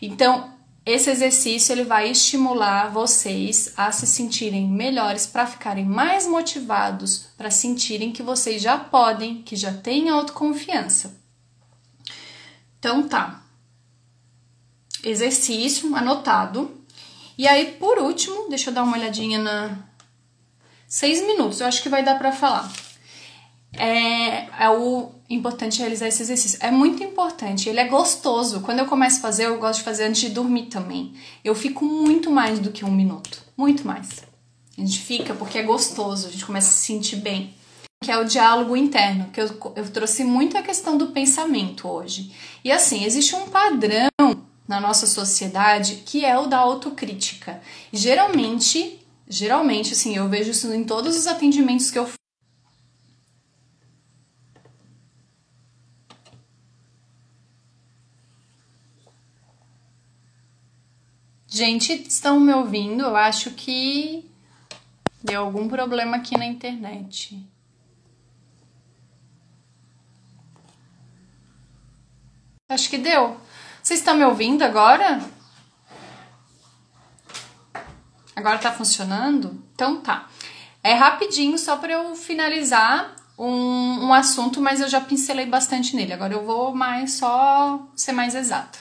[0.02, 0.53] Então,
[0.86, 7.50] esse exercício ele vai estimular vocês a se sentirem melhores, para ficarem mais motivados, para
[7.50, 11.20] sentirem que vocês já podem, que já têm autoconfiança.
[12.80, 13.42] Então tá.
[15.04, 16.80] Exercício anotado.
[17.38, 19.78] E aí, por último, deixa eu dar uma olhadinha na,
[20.94, 22.72] Seis minutos, eu acho que vai dar para falar.
[23.76, 26.60] É, é o importante realizar esse exercício.
[26.62, 28.62] É muito importante, ele é gostoso.
[28.62, 31.14] Quando eu começo a fazer, eu gosto de fazer antes de dormir também.
[31.44, 34.24] Eu fico muito mais do que um minuto, muito mais.
[34.78, 37.54] A gente fica porque é gostoso, a gente começa a se sentir bem.
[38.04, 42.34] Que é o diálogo interno, que eu, eu trouxe muito a questão do pensamento hoje.
[42.64, 44.10] E assim, existe um padrão
[44.68, 47.62] na nossa sociedade que é o da autocrítica.
[47.92, 52.08] Geralmente Geralmente, assim, eu vejo isso em todos os atendimentos que eu
[61.56, 63.04] Gente, estão me ouvindo?
[63.04, 64.28] Eu acho que
[65.24, 67.48] deu algum problema aqui na internet.
[72.68, 73.40] Acho que deu.
[73.84, 75.22] Vocês estão me ouvindo agora?
[78.36, 79.64] Agora tá funcionando?
[79.76, 80.28] Então tá.
[80.82, 86.14] É rapidinho, só para eu finalizar um, um assunto, mas eu já pincelei bastante nele.
[86.14, 88.80] Agora eu vou mais só ser mais exata.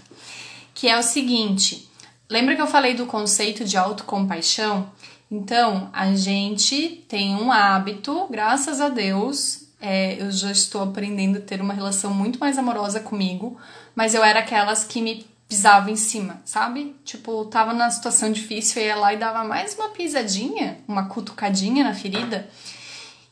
[0.73, 1.92] Que é o seguinte:
[2.33, 4.91] lembra que eu falei do conceito de autocompaixão?
[5.31, 11.41] Então, a gente tem um hábito, graças a Deus, é, eu já estou aprendendo a
[11.41, 13.59] ter uma relação muito mais amorosa comigo,
[13.95, 16.97] mas eu era aquelas que me pisava em cima, sabe?
[17.05, 21.85] Tipo, tava numa situação difícil, eu ia lá e dava mais uma pisadinha, uma cutucadinha
[21.85, 22.49] na ferida.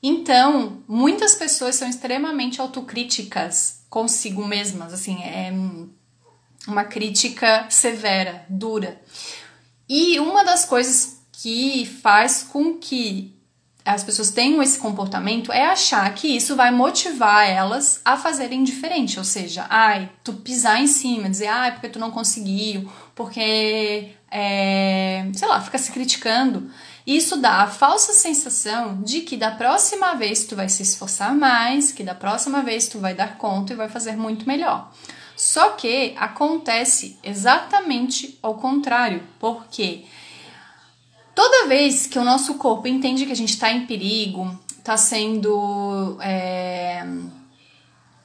[0.03, 5.53] Então, muitas pessoas são extremamente autocríticas consigo mesmas, assim, é
[6.67, 9.01] uma crítica severa, dura.
[9.89, 13.35] E uma das coisas que faz com que
[13.85, 19.19] as pessoas tenham esse comportamento é achar que isso vai motivar elas a fazerem diferente,
[19.19, 25.27] ou seja, ai, tu pisar em cima, dizer, ai, porque tu não conseguiu, porque, é,
[25.35, 26.71] sei lá, fica se criticando.
[27.07, 31.91] Isso dá a falsa sensação de que da próxima vez tu vai se esforçar mais,
[31.91, 34.93] que da próxima vez tu vai dar conta e vai fazer muito melhor.
[35.41, 40.05] Só que acontece exatamente ao contrário, porque
[41.35, 46.19] Toda vez que o nosso corpo entende que a gente está em perigo, está sendo.
[46.21, 47.03] É,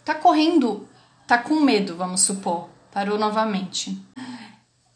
[0.04, 0.86] tá correndo,
[1.26, 2.68] tá com medo, vamos supor.
[2.92, 3.98] Parou novamente.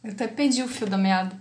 [0.03, 1.39] Eu até perdi o fio da meada.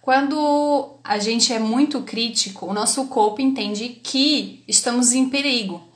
[0.00, 5.86] Quando a gente é muito crítico, o nosso corpo entende que estamos em perigo.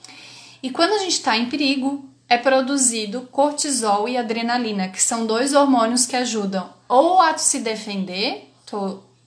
[0.62, 5.52] E quando a gente está em perigo, é produzido cortisol e adrenalina, que são dois
[5.52, 8.50] hormônios que ajudam ou a se defender,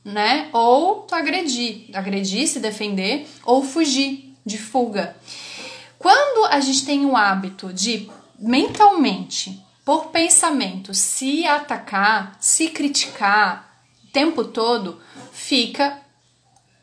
[0.04, 0.50] né?
[0.52, 5.16] Ou tu agredir, agredir, se defender, ou fugir de fuga.
[6.00, 14.12] Quando a gente tem o hábito de mentalmente, por pensamento, se atacar, se criticar o
[14.12, 15.00] tempo todo,
[15.32, 16.02] fica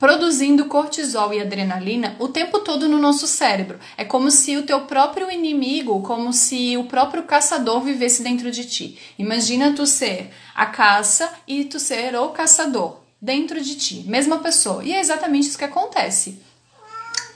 [0.02, 3.78] produzindo cortisol e adrenalina o tempo todo no nosso cérebro.
[3.96, 8.64] É como se o teu próprio inimigo, como se o próprio caçador vivesse dentro de
[8.64, 8.98] ti.
[9.16, 14.82] Imagina tu ser a caça e tu ser o caçador dentro de ti, mesma pessoa.
[14.82, 16.42] E é exatamente isso que acontece.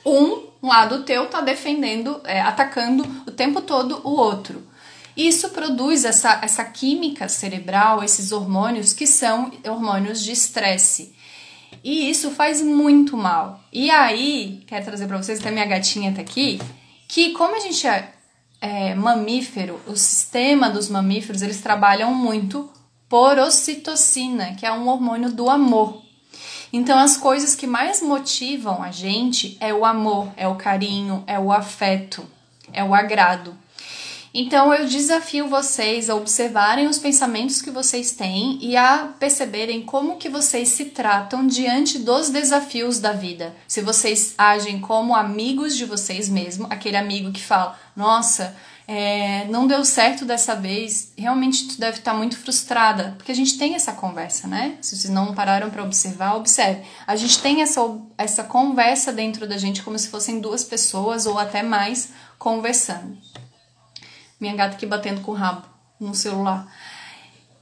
[0.04, 4.60] Um lado teu tá defendendo, é, atacando o tempo todo o outro.
[5.16, 11.14] Isso produz essa, essa química cerebral, esses hormônios que são hormônios de estresse.
[11.82, 13.60] E isso faz muito mal.
[13.72, 16.60] E aí, quero trazer para vocês, até minha gatinha tá aqui,
[17.06, 18.12] que como a gente é,
[18.60, 22.68] é mamífero, o sistema dos mamíferos, eles trabalham muito
[23.08, 26.02] por ocitocina, que é um hormônio do amor.
[26.72, 31.38] Então, as coisas que mais motivam a gente é o amor, é o carinho, é
[31.38, 32.26] o afeto,
[32.72, 33.56] é o agrado.
[34.38, 40.18] Então, eu desafio vocês a observarem os pensamentos que vocês têm e a perceberem como
[40.18, 43.56] que vocês se tratam diante dos desafios da vida.
[43.66, 48.54] Se vocês agem como amigos de vocês mesmos, aquele amigo que fala: "Nossa,
[48.86, 53.56] é, não deu certo dessa vez, realmente tu deve estar muito frustrada, porque a gente
[53.56, 54.76] tem essa conversa, né?
[54.82, 56.82] Se vocês não pararam para observar, observe.
[57.06, 57.80] A gente tem essa,
[58.18, 63.16] essa conversa dentro da gente como se fossem duas pessoas ou até mais conversando.
[64.40, 65.66] Minha gata aqui batendo com o rabo
[65.98, 66.66] no celular.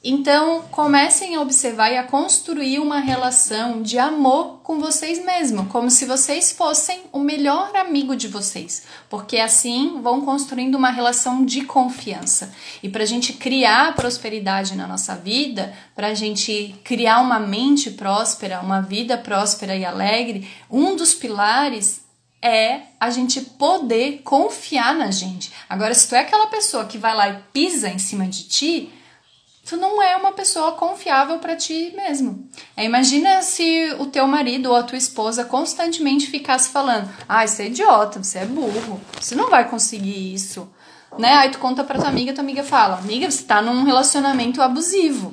[0.07, 5.91] Então, comecem a observar e a construir uma relação de amor com vocês mesmos, como
[5.91, 11.65] se vocês fossem o melhor amigo de vocês, porque assim vão construindo uma relação de
[11.65, 12.53] confiança.
[12.83, 17.91] E para a gente criar prosperidade na nossa vida, para a gente criar uma mente
[17.91, 22.04] próspera, uma vida próspera e alegre, um dos pilares
[22.45, 25.51] é a gente poder confiar na gente.
[25.67, 28.93] Agora, se tu é aquela pessoa que vai lá e pisa em cima de ti,
[29.65, 32.47] tu não é uma pessoa confiável para ti mesmo.
[32.77, 37.63] É, imagina se o teu marido ou a tua esposa constantemente ficasse falando: "Ah, você
[37.63, 40.69] é idiota, você é burro, você não vai conseguir isso".
[41.19, 41.33] Né?
[41.33, 45.33] Aí tu conta pra tua amiga, tua amiga fala: "Amiga, você tá num relacionamento abusivo".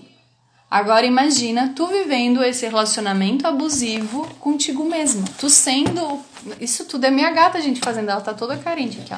[0.70, 5.26] Agora imagina tu vivendo esse relacionamento abusivo contigo mesmo.
[5.38, 6.31] Tu sendo.
[6.60, 8.10] Isso tudo é minha gata, gente, fazendo.
[8.10, 9.18] Ela tá toda carente aqui, ó.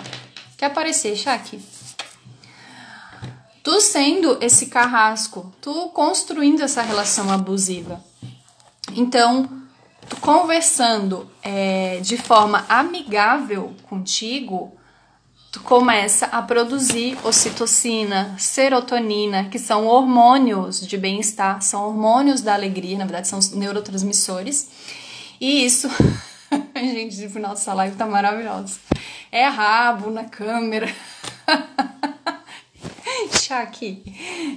[0.57, 1.59] Quer aparecer, Shaq?
[3.63, 8.03] tu sendo esse carrasco, tu construindo essa relação abusiva.
[8.93, 9.49] Então,
[10.09, 14.73] tu conversando é, de forma amigável contigo,
[15.49, 22.97] tu começa a produzir ocitocina, serotonina, que são hormônios de bem-estar, são hormônios da alegria,
[22.97, 24.67] na verdade são neurotransmissores.
[25.39, 25.89] E isso,
[26.75, 28.77] gente, no final dessa live tá maravilhosa.
[29.31, 30.93] É rabo na câmera.
[33.61, 34.01] aqui.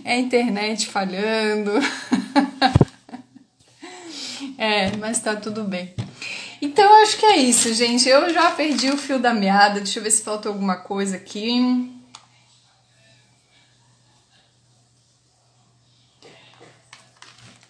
[0.04, 1.72] É a internet falhando.
[4.56, 5.94] é, mas tá tudo bem.
[6.60, 8.08] Então eu acho que é isso, gente.
[8.08, 9.80] Eu já perdi o fio da meada.
[9.80, 11.94] Deixa eu ver se falta alguma coisa aqui.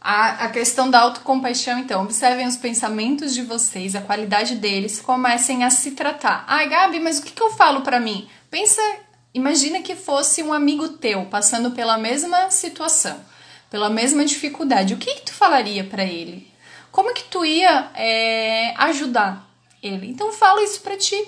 [0.08, 5.64] A, a questão da autocompaixão, então, observem os pensamentos de vocês, a qualidade deles, comecem
[5.64, 6.44] a se tratar.
[6.46, 8.28] Ai, Gabi, mas o que, que eu falo para mim?
[8.48, 8.80] Pensa
[9.36, 13.22] Imagina que fosse um amigo teu passando pela mesma situação,
[13.68, 14.94] pela mesma dificuldade.
[14.94, 16.50] O que, que tu falaria para ele?
[16.90, 19.46] Como que tu ia é, ajudar
[19.82, 20.08] ele?
[20.08, 21.22] Então fala isso para ti,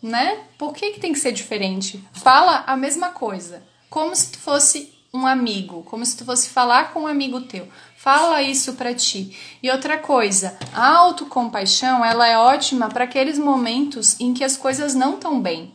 [0.00, 0.44] né?
[0.56, 2.00] Por que, que tem que ser diferente?
[2.12, 6.92] Fala a mesma coisa, como se tu fosse um amigo, como se tu fosse falar
[6.92, 7.68] com um amigo teu.
[7.96, 9.36] Fala isso para ti.
[9.62, 14.94] E outra coisa, a autocompaixão, ela é ótima para aqueles momentos em que as coisas
[14.94, 15.72] não estão bem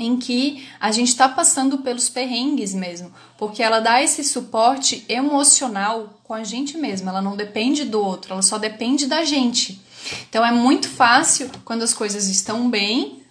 [0.00, 6.20] em que a gente está passando pelos perrengues mesmo, porque ela dá esse suporte emocional
[6.24, 9.80] com a gente mesmo, ela não depende do outro, ela só depende da gente.
[10.28, 13.22] Então é muito fácil quando as coisas estão bem,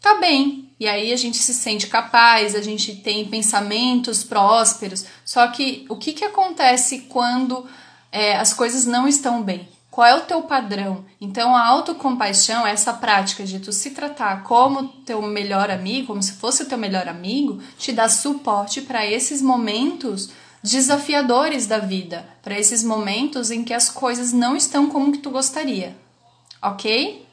[0.00, 0.63] tá bem.
[0.84, 5.06] E aí a gente se sente capaz, a gente tem pensamentos prósperos.
[5.24, 7.66] Só que o que, que acontece quando
[8.12, 9.66] é, as coisas não estão bem?
[9.90, 11.02] Qual é o teu padrão?
[11.18, 16.32] Então, a autocompaixão, essa prática de tu se tratar como teu melhor amigo, como se
[16.32, 20.28] fosse o teu melhor amigo, te dá suporte para esses momentos
[20.62, 25.30] desafiadores da vida, para esses momentos em que as coisas não estão como que tu
[25.30, 25.96] gostaria.
[26.60, 27.24] OK?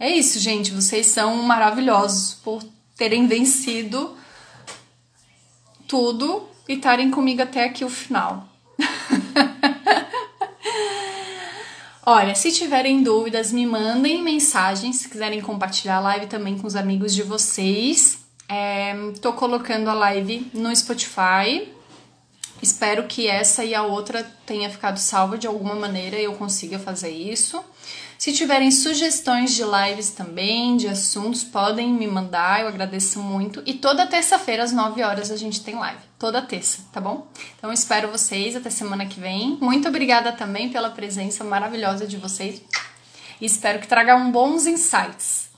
[0.00, 2.62] É isso, gente, vocês são maravilhosos por
[2.96, 4.16] terem vencido
[5.88, 8.46] tudo e estarem comigo até aqui o final.
[12.06, 14.96] Olha, se tiverem dúvidas, me mandem mensagens.
[14.96, 18.18] Se quiserem compartilhar a live também com os amigos de vocês.
[18.48, 21.68] É, tô colocando a live no Spotify.
[22.62, 26.78] Espero que essa e a outra tenha ficado salva de alguma maneira e eu consiga
[26.78, 27.62] fazer isso.
[28.18, 33.62] Se tiverem sugestões de lives também, de assuntos, podem me mandar, eu agradeço muito.
[33.64, 36.00] E toda terça-feira, às 9 horas, a gente tem live.
[36.18, 37.28] Toda terça, tá bom?
[37.56, 39.56] Então, espero vocês até semana que vem.
[39.60, 42.60] Muito obrigada também pela presença maravilhosa de vocês.
[43.40, 45.46] E espero que tragam bons insights.